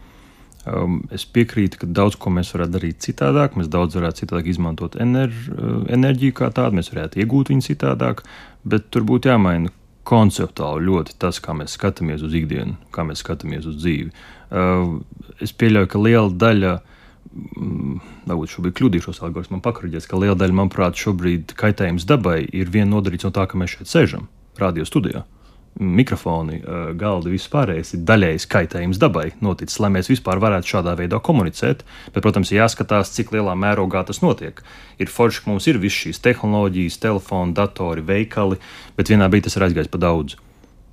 [0.69, 3.57] Um, es piekrītu, ka daudz ko mēs varētu darīt citādāk.
[3.59, 8.25] Mēs daudz varētu citādāk izmantot enerģi, uh, enerģiju kā tādu, mēs varētu iegūt viņu citādāk,
[8.69, 9.73] bet tur būtu jāmaina
[10.09, 14.13] konceptuāli ļoti tas, kā mēs skatāmies uz ikdienu, kā mēs skatāmies uz dzīvi.
[14.51, 14.99] Uh,
[15.45, 16.75] es pieļauju, ka liela daļa,
[17.31, 17.97] mm,
[18.29, 22.91] varbūt šobrīd kļūdīšos, algoritms man pakarģēs, ka liela daļa, manuprāt, šobrīd kaitējums dabai ir vien
[22.93, 25.25] nodarīts no tā, ka mēs šeit sēžam, radio studijā
[25.79, 26.61] mikrofoni,
[26.99, 31.85] galdi, viss pārējais ir daļēji kaitējums dabai noticis, lai mēs vispār varētu šādā veidā komunicēt.
[32.15, 34.63] Bet, protams, jāskatās, cik lielā mērogā tas notiek.
[34.99, 38.59] Ir forši, ka mums ir visas šīs tehnoloģijas, telefoni, datori, veikali,
[38.99, 40.39] bet vienā brīdī tas ir aizgājis pa daudz.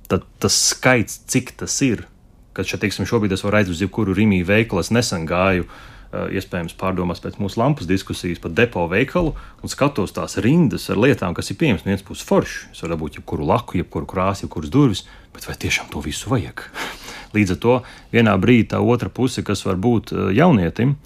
[0.06, 2.06] Tad tas skaits, cik tas ir,
[2.54, 5.95] kad šeit, teiksim, šobrīd es varu aizvest jebkuru Rīgā veikalu, es nesen gāju uh, Eh,
[6.14, 11.34] iespējams pārdomās pēc mūsu lampas diskusijas par depo veikalu un skatos tās rindas ar lietām,
[11.36, 11.84] kas ir pieejamas.
[11.84, 15.56] No vienas puses forši, es varu dabūt jebkuru laku, jebkuru krāsu, jebkuras durvis, bet vai
[15.66, 16.62] tiešām to visu vajag?
[17.36, 17.76] Līdz ar to
[18.14, 20.96] vienā brīdī tā otra puse, kas var būt eh, jaunietim,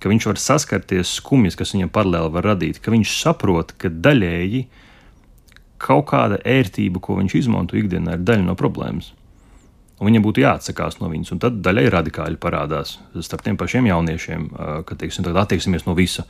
[0.00, 4.66] ka viņš var saskarties skumjas, kas viņam paralēli var radīt, ka viņš saprot, ka daļēji
[5.80, 9.14] kaut kāda ērtība, ko viņš izmanto ikdienā, ir daļa no problēmas
[10.00, 11.34] un viņam būtu jāatsakās no viņas.
[11.34, 14.46] Un tad daļai radikāli parādās starp tiem pašiem jauniešiem,
[14.88, 16.24] ka teiksim, attieksimies no visa.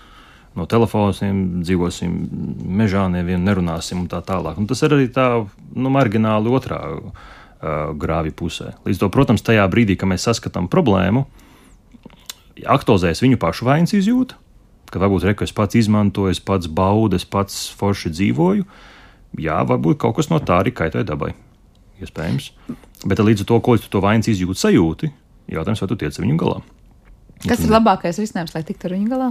[0.59, 2.14] No telefoniem dzīvosim,
[2.80, 4.59] mežā nevienu nerunāsim un tā tālāk.
[4.59, 7.28] Un tas ir arī tā nu, margināli otrā uh,
[7.94, 8.72] grāvja pusē.
[8.83, 11.22] Līdz to, protams, tajā brīdī, kad mēs saskatām problēmu,
[12.66, 14.40] aktualizēs viņu pašu vainas izjūta,
[14.90, 18.66] ka varbūt reku es pats izmantoju, es pats baudu, es pats forši dzīvoju.
[19.38, 21.30] Jā, varbūt kaut kas no tā arī kaitē dabai.
[22.00, 22.50] Iespējams.
[23.08, 25.12] Bet līdz ar to, ko tu to vainas izjūti, sajūti,
[25.52, 26.58] jautājums, vai tu tiec ar viņu galā.
[27.46, 29.30] Kas ir labākais risinājums, lai tiktu ar viņu galā?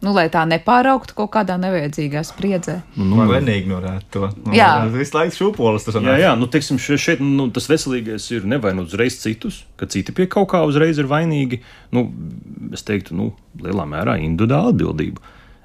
[0.00, 2.78] Nu, lai tā nepārauktu kaut kādā nevajadzīgā spriedzē.
[2.96, 4.30] Nu, nu, vai neignorētu to?
[4.46, 6.06] Nu, jā, visu laiku šūpolis tas ir.
[6.08, 10.24] Jā, jā, nu, teiksim, šeit nu, tas veselīgais ir nevainot uzreiz citus, ka citi pie
[10.32, 11.60] kaut kā uzreiz ir vainīgi.
[11.92, 12.06] Nu,
[12.72, 13.28] es teiktu, nu,
[13.60, 15.20] lielā mērā individuāla atbildība.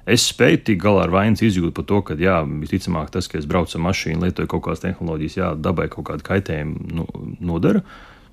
[0.06, 3.48] Es spēju tikt galā ar vainas izjūtu par to, ka, jā, visticamāk, tas, ka es
[3.50, 7.06] braucu ar mašīnu, lietoju kaut kādas tehnoloģijas, jā, dabai kaut kādu kaitējumu nu,
[7.42, 7.82] nodara,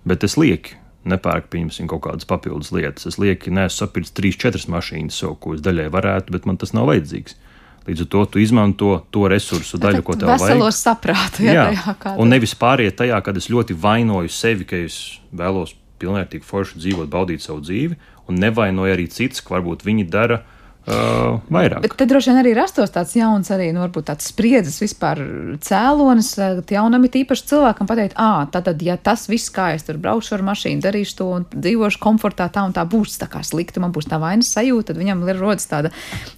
[0.06, 0.78] bet es lieku
[1.10, 3.08] nepērku, pieņemsim, kaut kādas papildus lietas.
[3.10, 6.76] Es lieku, neesmu sapircis trīs, četras mašīnas, sev, ko es daļai varētu, bet man tas
[6.78, 7.36] nav vajadzīgs.
[7.84, 10.62] Līdz ar to tu izmanto to resursu daļu, ko tev vajag.
[10.78, 15.02] Saprātu, jā, jā, tajā, un nevis pāriet tajā, kad es ļoti vainoju sevi, ka es
[15.36, 18.00] vēlos pilnvērtīgi forši dzīvot, baudīt savu dzīvi,
[18.32, 20.40] un nevainoju arī citus, ka varbūt viņi dara
[20.84, 21.80] Uh, vairāk.
[21.86, 25.22] Bet te droši vien arī rastos tāds jauns, arī nu, varbūt tāds spriedzes vispār
[25.64, 26.34] cēlonis.
[26.76, 30.44] Jaunam ir īpaši cilvēkam pateikt, ah, tad, ja tas viss, kā es tur braukšu ar
[30.44, 34.10] mašīnu, darīšu to un dzīvošu komfortā, tā un tā būs tā kā slikti, man būs
[34.12, 35.94] tā vainas sajūta, tad viņam ir rodas tāda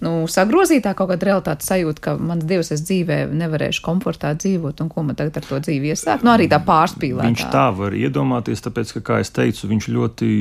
[0.06, 4.94] nu, sagrozītā kaut kāda realitātes sajūta, ka mans dievs es dzīvē nevarēšu komfortā dzīvot un
[4.94, 6.22] ko man tagad ar to dzīvi iesākt.
[6.22, 7.34] Nu, arī tā pārspīlēta.
[7.34, 10.34] Viņš tā var iedomāties, tāpēc, ka, kā es teicu, viņš ļoti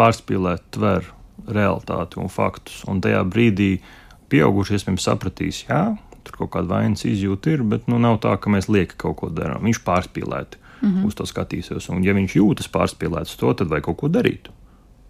[0.00, 1.12] pārspīlēt tver
[1.54, 2.82] realitāti un faktus.
[2.90, 3.72] Un tajā brīdī
[4.30, 5.82] pieaugušie iespējams sapratīs, jā,
[6.24, 9.30] tur kaut kāda vainas izjūta ir, bet nu, nav tā, ka mēs lieki kaut ko
[9.34, 9.64] darām.
[9.66, 11.04] Viņš pārspīlēti mm -hmm.
[11.06, 11.90] uz to skatīsies.
[11.90, 14.50] Un, ja viņš jūtas pārspīlēts to, tad vajag kaut ko darīt.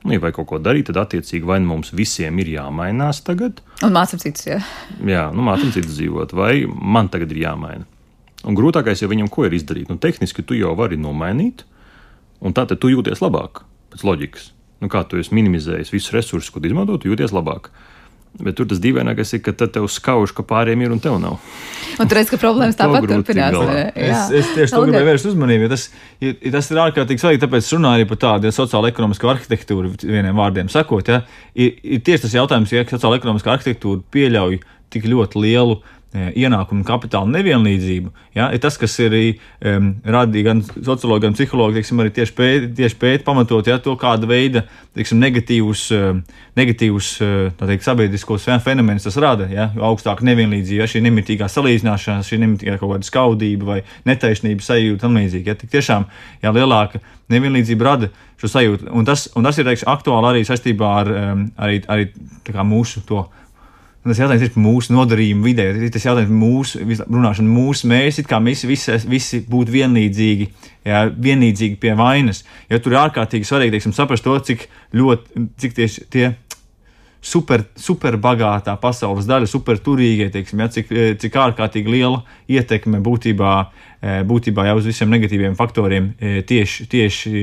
[0.04, 3.60] Nu, ja vajag kaut ko darīt, tad attiecīgi vai nu mums visiem ir jāmainās tagad.
[3.82, 4.60] Un mācām citus, jā.
[5.06, 7.84] Jā, nu mācām citus dzīvot, vai man tagad ir jāmaina.
[8.44, 9.88] Un grūtākais jau viņam, ko ir izdarīt.
[9.88, 11.64] Nu, tehniski tu jau vari nomainīt,
[12.40, 16.52] un tā tad tu jūties labāk pēc loģikas nu, kā tu esi minimizējis visus resursus,
[16.52, 17.70] ko izmanto, tu jūties labāk.
[18.40, 21.40] Bet tur tas dīvainākais ir, ka tad tev skauž, ka pārējiem ir un tev nav.
[21.98, 23.56] Un tur redz, ka problēmas tāpat turpinās.
[23.90, 25.88] Es, es tieši to gribēju vērst uzmanību, jo tas,
[26.22, 30.70] ja, tas ir ārkārtīgi svarīgi, tāpēc runāju arī par tādu ja, sociālo-ekonomisko arhitektūru, vieniem vārdiem
[30.72, 31.10] sakot.
[31.10, 31.24] Ja,
[31.58, 34.62] ir, ir tieši tas jautājums, ja sociālo-ekonomiskā arhitektūra pieļauj
[34.94, 38.10] tik ļoti lielu E, ienākumu kapitāla nevienlīdzību.
[38.34, 42.70] Ja, ir tas, kas ir um, radījis gan sociologi, gan psihologi, teiksim, arī tieši pēti,
[42.80, 44.64] tieši pēti pamatot ja, to, kāda veida
[44.98, 45.84] teiksim, negatīvus,
[46.58, 47.12] negatīvus
[47.60, 49.46] teikt, sabiedriskos fenomenus tas rada.
[49.52, 54.66] Ja, jo augstāka nevienlīdzība, ja, šī nemitīgā salīdzināšana, šī nemitīgā kaut kāda skaudība vai netaisnība
[54.66, 55.46] sajūta un līdzīgi.
[55.52, 56.10] Ja, tiešām
[56.42, 58.90] ja, lielāka nevienlīdzība rada šo sajūtu.
[58.96, 62.10] Un tas, un tas ir teiksim, aktuāli arī saistībā ar um, arī, arī
[62.66, 63.28] mūsu to
[64.00, 65.66] Tas jautājums ir par mūsu nodarījumu vidē.
[65.92, 70.46] Tas jautājums par mūsu runāšanu, mūsu mērķis, kā mēs visi, visi būtu vienlīdzīgi,
[70.88, 72.40] jā, vienlīdzīgi pie vainas.
[72.72, 74.64] Ja tur ir ārkārtīgi svarīgi teiksim, saprast to, cik
[74.96, 76.30] ļoti, cik tieši tie
[77.20, 83.52] super, super bagātā pasaules daļa, super turīgie, teiksim, ja, cik, cik ārkārtīgi liela ietekme būtībā,
[84.28, 86.14] būtībā jau uz visiem negatīviem faktoriem
[86.48, 87.34] tieši, tieši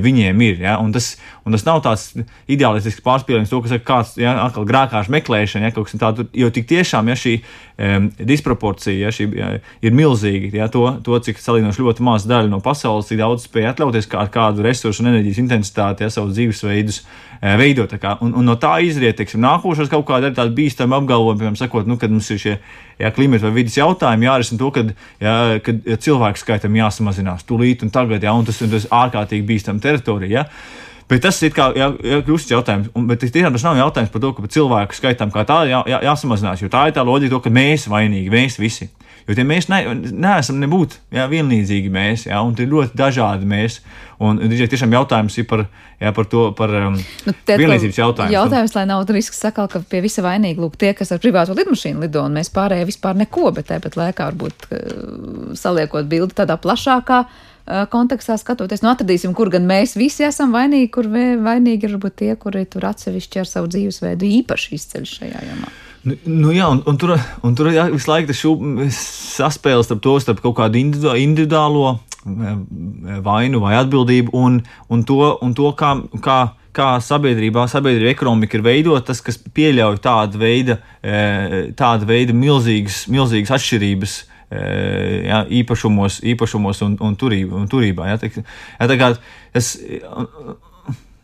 [0.00, 0.60] viņiem ir.
[0.64, 0.78] Ja?
[0.80, 2.12] Un, tas, un tas nav tāds
[2.50, 6.48] ideālistisks pārspīlējums, to, kas ir kāds ja, atkal grākāšu meklēšana, ja, kaut kas tāds, jo
[6.54, 9.50] tik tiešām ja, šī um, disproporcija ja, šī, ja,
[9.84, 10.52] ir milzīga.
[10.62, 14.22] Ja, to, to, cik salīdzinoši ļoti maza daļa no pasaules, cik daudz spēj atļauties kā,
[14.24, 17.92] ar kādu resursu un enerģijas intensitāti ja, savus dzīvesveidus uh, veidot.
[18.22, 21.98] Un, un no tā izriet, teiksim, nākošais kaut kāda tāda bīstama apgalvojuma, piemēram, sakot, nu,
[22.00, 22.56] kad mums ir šie
[23.00, 27.84] ja, klimata vai vidas jautājumi, jārisina to, kad, ja, kad ja cilvēku skaitam jāsamazinās tūlīt
[27.86, 30.42] un tagad, ja, un tas ir ārkārtīgi bīstama teritorija.
[30.42, 30.48] Ja.
[31.10, 32.22] Bet tas ir kā jā, jā,
[32.54, 32.88] jautājums.
[32.96, 35.98] Un, bet tiešām tas nav jautājums par to, ka cilvēku skaitam kā tā jā, jā,
[36.08, 36.62] jāsamazinās.
[36.62, 38.88] Jo tā ir tā loģika, to, ka mēs vainīgi, mēs visi.
[39.28, 39.80] Jo tie mēs ne,
[40.10, 43.78] neesam nebūt jā, vienlīdzīgi mēs, jā, un tie ļoti dažādi mēs.
[44.22, 45.64] Un tiešām jautājums ir par,
[45.98, 48.34] jā, par to, par um, nu, vienlīdzības jautājumu.
[48.34, 52.04] Jautājums, lai nav risks sakal, ka pie visa vainīgi lūk tie, kas ar privātu lidmašīnu
[52.04, 54.84] lido, un mēs pārējie vispār neko, bet tāpat laikā varbūt uh,
[55.58, 60.90] saliekot bildi tādā plašākā uh, kontekstā skatoties, nu atradīsim, kur gan mēs visi esam vainīgi,
[60.94, 65.74] kur vainīgi ir varbūt tie, kuri tur atsevišķi ar savu dzīvesveidu īpaši izceļ šajā jomā.
[66.02, 67.14] Nu, nu jā, un, un tur,
[67.46, 68.96] un tur jā, visu laiku tas
[69.36, 72.00] saspēles starp to, starp kaut kādu individuālo
[73.22, 74.58] vainu vai atbildību un,
[74.90, 76.38] un to, un to kā, kā,
[76.74, 80.78] kā sabiedrībā, sabiedrība ekonomika ir veidota, tas, kas pieļauj tādu veidu,
[81.78, 84.18] tādu veidu milzīgas, milzīgas atšķirības.
[84.52, 88.10] Jā, īpašumos, īpašumos un, un, turībā, un turībā.
[88.10, 89.08] Jā, tā, jā, tā kā
[89.56, 89.70] es,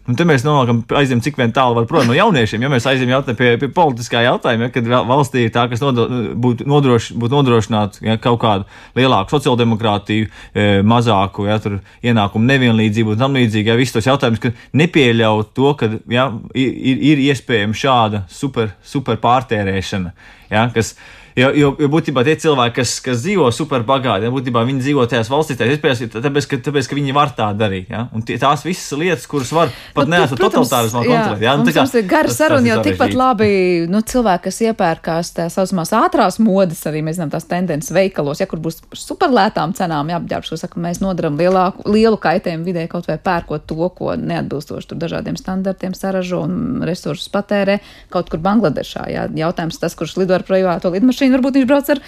[0.09, 2.63] Un te mēs nonākam, aizjām cik vien tālu var prom no jauniešiem.
[2.65, 6.65] Ja mēs aizjām pie, pie politiskā jautājuma, ja, kad valstī ir tā, kas nodo, būtu
[6.69, 8.65] nodroš, būt nodrošināta ja, kaut kādu
[8.97, 11.59] lielāku sociāldemokrātiju, e, mazāku ja,
[12.09, 13.69] ienākumu nevienlīdzību un tam līdzīgi.
[13.69, 19.21] Ja, Visus tos jautājumus, ka nepieļaut to, ka ja, ir, ir iespējama šāda super, super
[19.21, 20.17] pārtērēšana,
[20.49, 24.65] ja, kas ir Jo, jo, jo būtībā tie cilvēki, kas, kas dzīvo superbagāti, ja, būtībā
[24.67, 27.93] viņi dzīvo tajās valstīs, tāpēc, tāpēc, ka, tāpēc, ka viņi var tā darīt.
[27.93, 28.07] Ja?
[28.17, 31.45] Un tie, tās visas lietas, kuras var pat nu, neesat totalitārismā kontrolēt.
[31.45, 31.55] Ja?
[31.61, 33.51] Nu, tas ir gara saruna, jo tikpat labi
[33.91, 38.49] nu, cilvēki, kas iepērkās tā saucamās ātrās modes, arī mēs zinām tās tendences veikalos, ja
[38.51, 43.19] kur būs superlētām cenām jāapģērbs, ko saka, mēs nodaram lielāku, lielu kaitējumu vidē kaut vai
[43.23, 47.79] pērkot to, ko neatbilstoši tur dažādiem standartiem saražo un resursus patērē
[48.13, 49.07] kaut kur Bangladešā.
[49.13, 49.29] Jā.
[49.39, 52.01] Jautājums tas, kurš lido ar privāto lidmašīnu mašīnu, varbūt viņš brauc ar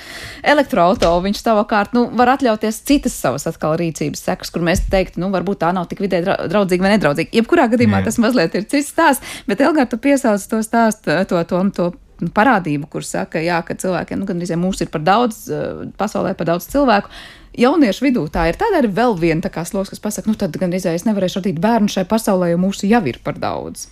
[0.43, 1.25] elektroautorātu.
[1.25, 5.61] Viņš savukārt nu, var atļauties citas savas atkal rīcības sekas, kur mēs teiktu, nu, varbūt
[5.61, 7.35] tā nav tik vidē draudzīga vai nedraudzīga.
[7.37, 8.09] Jebkurā gadījumā Jā.
[8.09, 12.89] tas mazliet ir cits stāsts, bet Elgār, tu piesauc to stāstu, to, to, to parādību,
[12.91, 16.69] kur saka, jā, ka cilvēkiem, nu, gandrīz mūsu ir par daudz, eh, pasaulē par daudz
[16.69, 17.09] cilvēku.
[17.61, 20.55] Jauniešu vidū tā ir tāda arī vēl viena tā kā sloks, kas pasaka, nu tad
[20.55, 23.89] gan izējas nevarēšu radīt bērnu šai pasaulē, jo mūsu jau ir par daudz.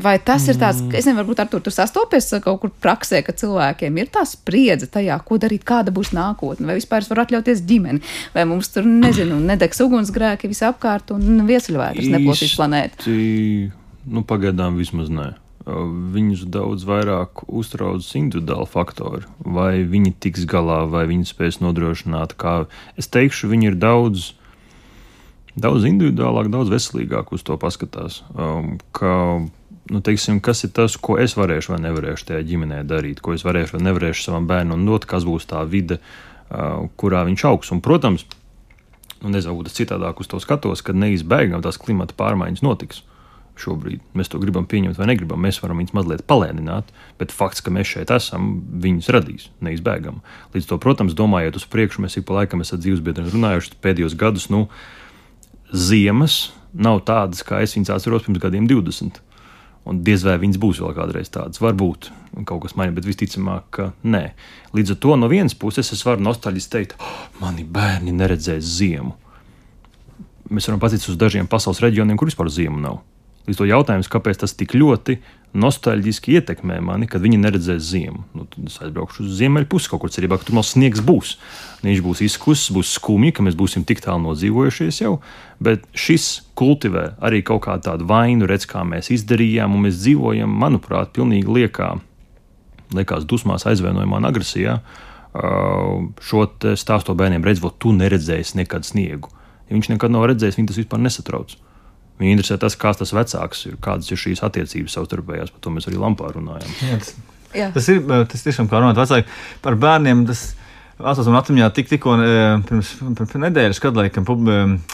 [0.00, 3.34] Vai tas ir tāds, ka es nezinu, varbūt ar to sastopies kaut kur praksē, ka
[3.36, 7.60] cilvēkiem ir tā spriedze tajā, ko darīt, kāda būs nākotne, vai vispār es varu atļauties
[7.68, 8.00] ģimeni,
[8.32, 13.12] vai mums tur, nezinu, nedegs ugunsgrēki visapkārt un viesuļvētras neplosīs planētu.
[14.08, 15.28] Nu, pagaidām vismaz nē.
[15.62, 19.28] Viņus daudz vairāk uztrauc individuāli faktori.
[19.44, 22.64] Vai viņi tiks galā, vai viņi spēs nodrošināt, kā.
[22.98, 24.32] Es teikšu, viņi ir daudz,
[25.54, 28.24] daudz individuālāk, daudz veselīgāk uz to paskatās.
[28.34, 28.80] Um,
[29.90, 33.44] nu, teiksim, kas ir tas, ko es varēšu vai nevarēšu tajā ģimenē darīt, ko es
[33.46, 37.72] varēšu vai nevarēšu savam bērnam dot, kas būs tā vide, uh, kurā viņš augs.
[37.74, 38.26] Un, protams,
[39.22, 43.02] nu, nezinu, tas citādāk uz to skatos, ka neizbēgami tās klimata pārmaiņas notiks.
[43.62, 45.42] Šobrīd mēs to gribam pieņemt vai negribam.
[45.44, 46.88] Mēs varam viņus mazliet palēnināt,
[47.20, 50.22] bet fakts, ka mēs šeit esam, viņus radīs neizbēgami.
[50.54, 54.48] Līdz to, protams, domājot uz priekšu, mēs ik pa laikam esam dzīvesbiedriem runājuši pēdējos gadus.
[54.48, 54.64] Nu,
[55.68, 59.20] ziemas nav tādas, kā es viņas atceros pirms gadiem 20
[59.88, 61.58] Un diez vai viņas būs vēl kādreiz tādas.
[61.62, 62.12] Varbūt
[62.46, 64.24] kaut kas mainīgs, bet visticamāk, ka nē.
[64.76, 69.16] Līdz ar to no vienas puses es varu nostalģiski teikt, oh, mani bērni neredzēs ziemu.
[70.52, 73.00] Mēs varam pazīties uz dažiem pasaules reģioniem, kur vispār ziemu nav.
[73.48, 75.18] Līdz to jautājums, kāpēc tas tik ļoti
[75.52, 78.22] nostalģiski ietekmē mani, kad viņi neredzēs ziemu.
[78.36, 81.34] Nu, tad es aizbraukšu uz ziemeļpusi, kaut kur cerībā, ka tur vēl sniegs būs.
[81.84, 85.16] Viņš būs izkusis, būs skumji, ka mēs būsim tik tālu nodzīvojušies jau,
[85.60, 86.28] bet šis
[86.58, 91.52] kultivē arī kaut kādu tādu vainu, redz, kā mēs izdarījām, un mēs dzīvojam, manuprāt, pilnīgi
[91.58, 91.90] liekā,
[92.96, 94.78] liekās dusmās, aizvainojumā un agresijā.
[95.32, 96.46] Šo
[96.78, 99.34] stāstu bērniem redzot, tu neredzēsi nekad sniegu.
[99.68, 101.56] Ja viņš nekad nav redzējis, viņu tas vispār nesatrauc.
[102.20, 105.52] Viņu interesē tas, kāds tas vecāks ir, kādas ir šīs attiecības savstarpējās.
[105.54, 106.74] Par to mēs arī Lampā runājam.
[106.84, 107.14] Jā, tas,
[107.56, 107.70] Jā.
[107.74, 109.30] tas ir tas tiešām kā runāt vecāki
[109.64, 110.26] par bērniem.
[110.28, 110.50] Tas,
[111.02, 112.12] Atcaucos man atmiņā tik, tikko
[112.68, 114.44] pirms, pirms nedēļas, kad laikam pub,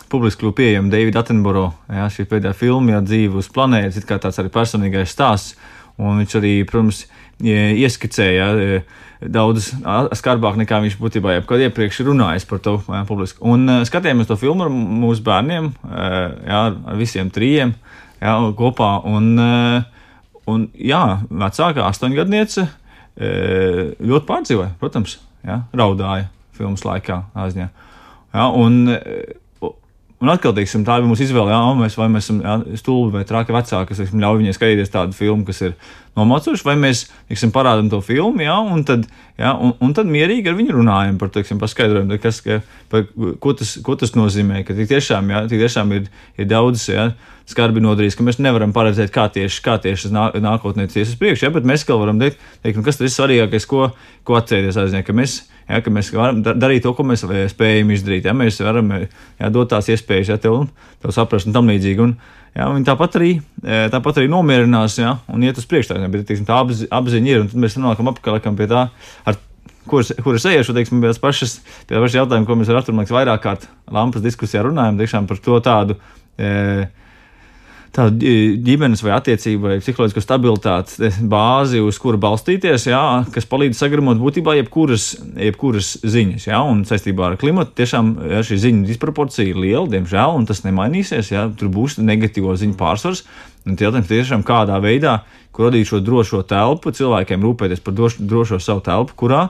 [0.09, 4.17] publiski kļuva pieejama Davida Attenboro, jā, šī pēdējā filma, jā, dzīve uz planētas, it kā
[4.23, 5.59] tāds arī personīgais stāsts,
[6.01, 7.03] un viņš arī, protams,
[7.43, 8.81] ieskicēja jā,
[9.21, 9.73] daudz
[10.19, 13.43] skarbāk nekā viņš būtībā jebkad iepriekš runājis par to jā, publiski.
[13.43, 17.75] Un skatījāmies to filmu ar mūsu bērniem, jā, ar visiem trījiem,
[18.23, 19.33] jā, kopā, un,
[20.49, 22.69] un jā, vecākā astoņgadniece
[23.19, 27.69] ļoti pārdzīvoja, protams ja, raudāja filmas laikā Āzijā.
[28.35, 28.85] Ja, un,
[30.23, 33.25] un atkal, teiksim, tā ir mūsu izvēle, ja, mēs, vai mēs esam ja, stulbi vai
[33.29, 35.75] traki vecāki, kas teiksim, ļauj viņai skatīties tādu filmu, kas ir
[36.19, 39.07] nomacoši, vai mēs teiksim, parādām to filmu, ja, un, tad,
[39.39, 42.59] ja, un, un tad mierīgi ar viņu runājam par teiksim, paskaidrojumu, kas, ka,
[42.91, 43.07] par,
[43.43, 44.65] ko, tas, ko tas nozīmē.
[44.67, 46.09] Ka tiešām, ja, tiešām ir,
[46.41, 47.13] ir daudz ja,
[47.49, 51.47] skarbi nodarījis, ka mēs nevaram paredzēt, kā tieši, kā tieši nā, nākotnē ies uz priekšu,
[51.47, 53.93] ja, bet mēs vēl varam teikt, teikt nu, kas tas ir svarīgākais, ko,
[54.27, 55.39] ko atcerēties mēs,
[55.69, 59.71] ja, ka mēs varam darīt to, ko mēs spējam izdarīt, ja mēs varam ja, dot
[59.75, 60.65] tās iespējas, ja tev,
[61.03, 62.05] tev saprast un tam līdzīgi.
[62.09, 62.19] Un,
[62.57, 63.29] Ja, viņi tāpat arī,
[63.63, 65.95] e, tāpat arī nomierinās ja, un iet uz priekšu.
[66.11, 68.89] Bet teiksim, tā apzi, apziņa ir, un tad mēs nonākam apkārt pie tā,
[69.29, 69.39] ar
[69.89, 72.97] kuras, kuras ejuši, teiksim, pie tās pašas, pie tā paša jautājuma, ko mēs ar Artur
[72.99, 75.99] Maks vairāk kārt lampas diskusijā runājam, tiešām par to tādu.
[76.35, 76.51] E,
[77.95, 78.33] tādu
[78.65, 83.03] ģimenes vai attiecību vai psiholoģisku stabilitātes bāzi, uz kuru balstīties, jā,
[83.35, 86.49] kas palīdz sagramot būtībā jebkuras, jebkuras ziņas.
[86.51, 90.65] Jā, un saistībā ar klimatu tiešām jā, šī ziņu disproporcija ir liela, diemžēl, un tas
[90.67, 91.33] nemainīsies.
[91.35, 93.25] Jā, tur būs negatīvo ziņu pārsvars.
[93.69, 95.19] Un jautājums tiešām kādā veidā,
[95.53, 99.49] kur radīt šo drošo telpu, cilvēkiem rūpēties par drošo, drošo savu telpu, kurā,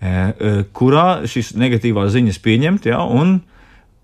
[0.00, 3.38] e, e, kurā šīs negatīvās ziņas pieņemt, jā, un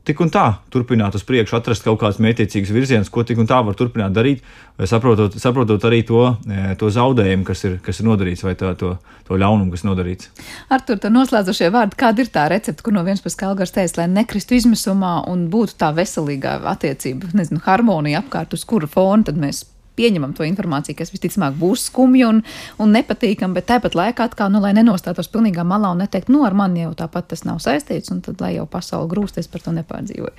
[0.06, 3.58] tik un tā turpināt uz priekšu, atrast kaut kāds mētiecīgs virziens, ko tik un tā
[3.66, 4.44] var turpināt darīt,
[4.86, 8.94] saprotot, saprotot arī to, e, to zaudējumu, kas ir, kas ir nodarīts, vai tā, to,
[9.26, 10.30] to ļaunumu, kas nodarīts.
[10.70, 14.10] Ar to noslēdzošie vārdi, kāda ir tā recepte, kur no vienas puses Kalgars teica, lai
[14.14, 19.64] nekristu izmisumā un būtu tā veselīgā attiecība, nezinu, harmonija apkārt, uz kura fona tad mēs
[19.96, 22.42] pieņemam to informāciju, kas visticamāk būs skumja un,
[22.82, 26.56] un nepatīkama, bet tāpat laikā atkal, nu, lai nenostātos pilnīgā malā un neteikt, nu, ar
[26.56, 30.34] mani jau tāpat tas nav saistīts, un tad, lai jau pasauli grūsties par to nepārdzīvoju.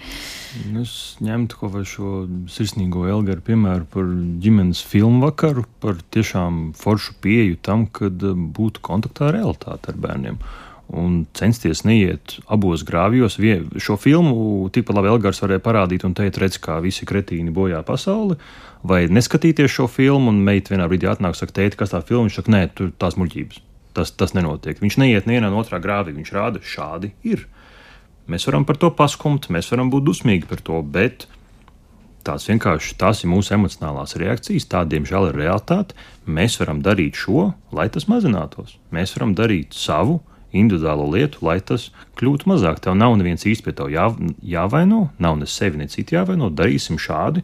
[0.74, 2.14] Nu, es ņemtu kaut vai šo
[2.52, 4.08] sirsnīgo Elgaru piemēru par
[4.44, 10.02] ģimenes filmu vakaru, par tiešām foršu pieju tam, kad eh, būtu kontaktā ar realitāti ar
[10.08, 10.42] bērniem
[10.94, 13.38] un censties neiet abos grāvjos.
[13.84, 18.38] Šo filmu tikpat labi Elgars varēja parādīt un teikt, redz, kā visi kretīni bojā pasauli
[18.88, 22.28] vai neskatīties šo filmu, un meita vienā brīdī atnāk un saka, tēti, kas tā filma?
[22.28, 23.64] Viņš saka, nē, tur tās muļķības.
[23.98, 24.80] Tas, tas nenotiek.
[24.80, 27.48] Viņš neiet nevienā no otrā grāvī, viņš rāda, šādi ir.
[28.30, 31.26] Mēs varam par to paskumt, mēs varam būt dusmīgi par to, bet
[32.28, 35.96] tās vienkārši tās ir mūsu emocionālās reakcijas, tā diemžēl ir realitāte.
[36.28, 38.76] Mēs varam darīt šo, lai tas mazinātos.
[38.94, 40.20] Mēs varam darīt savu
[40.56, 41.90] individuālo lietu, lai tas
[42.20, 42.82] kļūtu mazāk.
[42.84, 44.08] Tev nav neviens īsti pie tev jā,
[44.44, 46.50] jāvaino, nav ne sevi, ne citu jāvaino.
[46.54, 47.44] Darīsim šādi,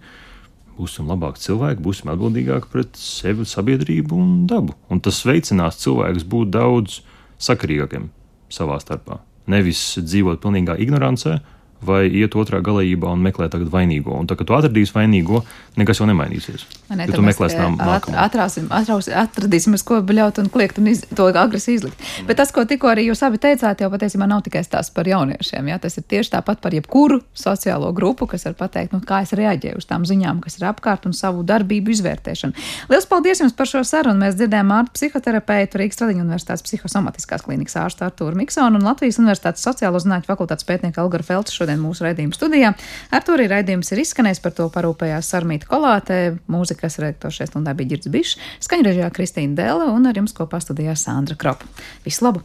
[0.78, 4.78] būsim labāki cilvēki, būsim atbildīgāki pret sevi, sabiedrību un dabu.
[4.90, 7.02] Un tas veicinās cilvēkus būt daudz
[7.44, 8.10] sakarīgākiem
[8.54, 9.20] savā starpā.
[9.52, 11.42] Nevis dzīvot pilnīgā ignorancē,
[11.86, 14.16] vai iet otrā galējībā un meklēt tagad vainīgo.
[14.20, 15.44] Un tā, kad tu atradīsi vainīgo,
[15.80, 16.66] nekas jau nemainīsies.
[16.94, 18.18] Ne, ja tu meklēsi tam nākamo.
[18.22, 22.00] Atrāsim, atrausim, atradīsim, ko bļaut un kliegt un iz, to agresīvi izlikt.
[22.00, 22.28] Mm.
[22.30, 25.72] Bet tas, ko tikko arī jūs abi teicāt, jau patiesībā nav tikai stāsts par jauniešiem.
[25.72, 25.80] Jā?
[25.82, 29.82] Tas ir tieši tāpat par jebkuru sociālo grupu, kas var pateikt, nu, kā es reaģēju
[29.82, 32.68] uz tām ziņām, kas ir apkārt un savu darbību izvērtēšanu.
[32.92, 34.22] Lielas paldies jums par šo sarunu.
[34.24, 39.66] Mēs dzirdējām ārtu psihoterapeitu Rīgas Tradiņu universitātes psihosomatiskās klīnikas ārstu Artūru Miksonu un Latvijas universitātes
[39.66, 42.74] sociālo zinātņu fakultātes pētnieku Elgaru Feltu šodien mūsu raidījuma studijā.
[43.14, 46.20] Ar to arī raidījums ir izskanējis, par to parūpējās Sarmīta Kolāte,
[46.50, 50.98] mūzikas redaktors šeit stundā bija Girds Bišs, skaņrežijā Kristīna Dēle un ar jums kopā studijā
[50.98, 51.70] Sandra Kropa.
[52.08, 52.42] Visu labu!